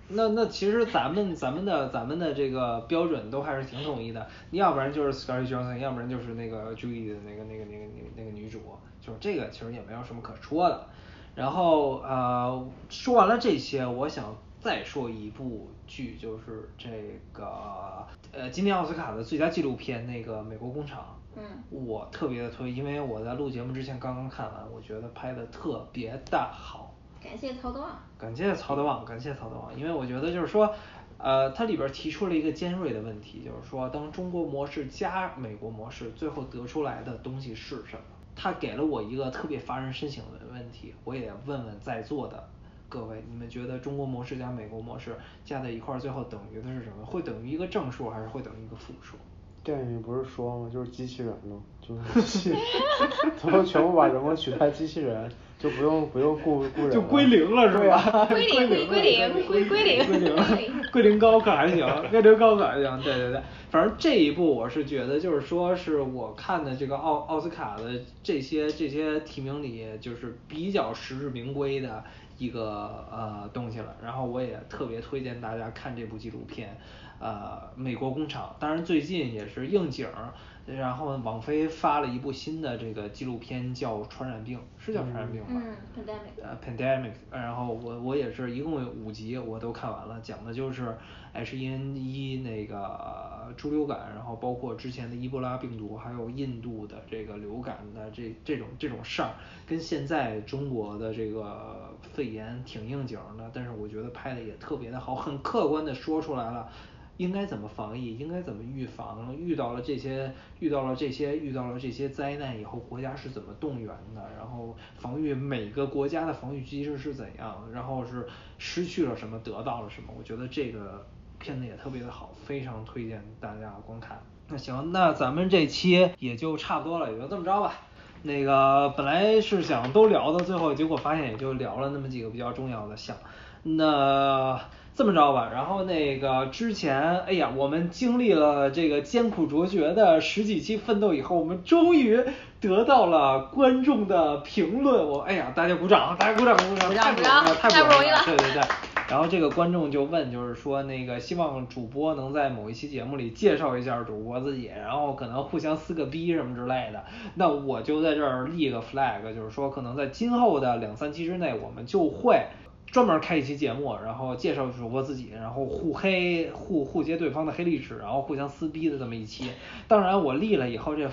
[0.09, 8.61] 那那其实咱们咱们的咱们的这个标准都还是挺统一的，你要不然就是 Scarlett Johansson，要不然就是那个 Julie 的那个那个那个那个那个女主，
[9.01, 10.87] 就是这个其实也没有什么可说的。
[11.35, 16.89] 然后呃说完了这些，我想再说一部剧，就是这
[17.33, 21.01] 个呃今年奥斯卡的最佳纪录片那个《美国工厂》。
[21.35, 26.95] 嗯我特别的推，因为我在录节目之前刚刚看完，我觉得拍的特别的好。
[27.23, 27.99] 感谢曹德旺。
[28.19, 30.71] 感谢曹德旺，感谢曹德旺，因为我觉得就是说，
[31.17, 38.03] 呃，它里边提出了一个尖锐的问题，就是说，当中国模式加美国模式，最后得出来的东西是什么？
[38.35, 42.49] 他给了我一个特别发人深省的问题，我也问问在座的
[42.89, 47.05] 各位，你们觉得中国模式加美国模式加在一块儿，最后等于的是什么？
[47.05, 49.17] 会等于一个正数，还是会等于一个负数？
[49.65, 50.71] 电影不是说吗？
[50.73, 52.59] 就是机器人了，就是机器人，
[53.39, 55.31] 最后全部把人工取代机器人，
[55.63, 58.25] 就不用不用雇雇人就归零了是对 呀吧？
[58.27, 63.41] 归零归归零归归零归零，归零高可还行，归零高可还行，对对对，
[63.71, 72.03] 反正这一部我是觉得就是说是我看的这个奥奥斯卡的这些这些提名里，就是比较实至名归的
[72.39, 76.77] 一个呃东西了，然后我也特别推荐大家看这部纪录片。
[77.25, 80.35] 呃，美国工厂，当然最近也是应景儿，
[80.65, 85.49] 然后网飞发了一部新的这个纪录片，叫《传染病》，是叫传染病吧？
[85.55, 90.97] 嗯，pandemic 呃，pandemic，然后我我也是一共有五集，我都看完了，讲的就是
[91.35, 99.31] H1N1 那个猪流感，然后包括之前的伊波拉病毒，还有印度的这个流感的这这种这种事儿，
[99.67, 106.71] 跟现在中国的这个肺炎挺应景儿的，但是我觉得拍的也特别的好，很客观的说出来了。
[107.19, 118.27] 应该怎么防疫，应该怎么预防，遇到了这些遇到了这些遇到了这些灾难以后，国家是怎么动员的，然后防御每个国家的防御机制是怎样，然后是
[118.59, 121.07] 失去了什么，得到了什么，我觉得这个
[121.39, 124.21] 片子也特别的好，非常推荐大家观看。
[124.49, 127.75] 那行，那咱们这期也就差不多了，也就这么着吧。
[128.23, 133.17] 那个本来是想都聊到最后，结果发现也就聊了那么几个比较重要的项。
[133.65, 134.61] 那
[135.03, 142.21] 这么着吧，然后那个之前，哎呀，我们经历了这个艰苦卓绝的十几期奋斗以后，我们终于
[142.61, 145.05] 得到了观众的评论。
[145.05, 148.63] 我哎呀，大家鼓掌，大家鼓掌，鼓掌，太不容易了，太不容易了对对对。
[149.09, 157.03] 然后这个观众就问，就是说那个希望主播能在某一期节目里介绍一下主播自己，然后可能互相撕个逼什么之类的。
[157.35, 162.47] 那我就在这儿立个 flag，就是说可能在今后的两三期之内，我们就会。
[162.93, 169.51] 专门开一期节目，然后介绍主播自己，然后互黑、互互揭对方的黑历史，然后互相撕逼的这么一期。
[169.89, 171.09] 当然，我立了以后，这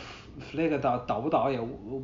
[0.52, 1.58] flag 倒倒不倒也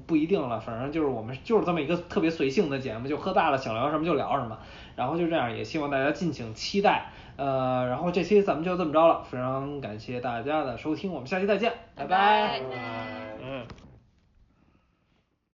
[0.07, 4.57] 不一定了，反正就是我们就是这么一个特别随性的节目，就喝大了想聊什么就聊什么，
[4.95, 7.11] 然后就这样，也希望大家敬请期待。
[7.35, 13.24] 呃，然后这期咱们就这么着了，非常感谢大家的收听，我们下期再见，拜拜拜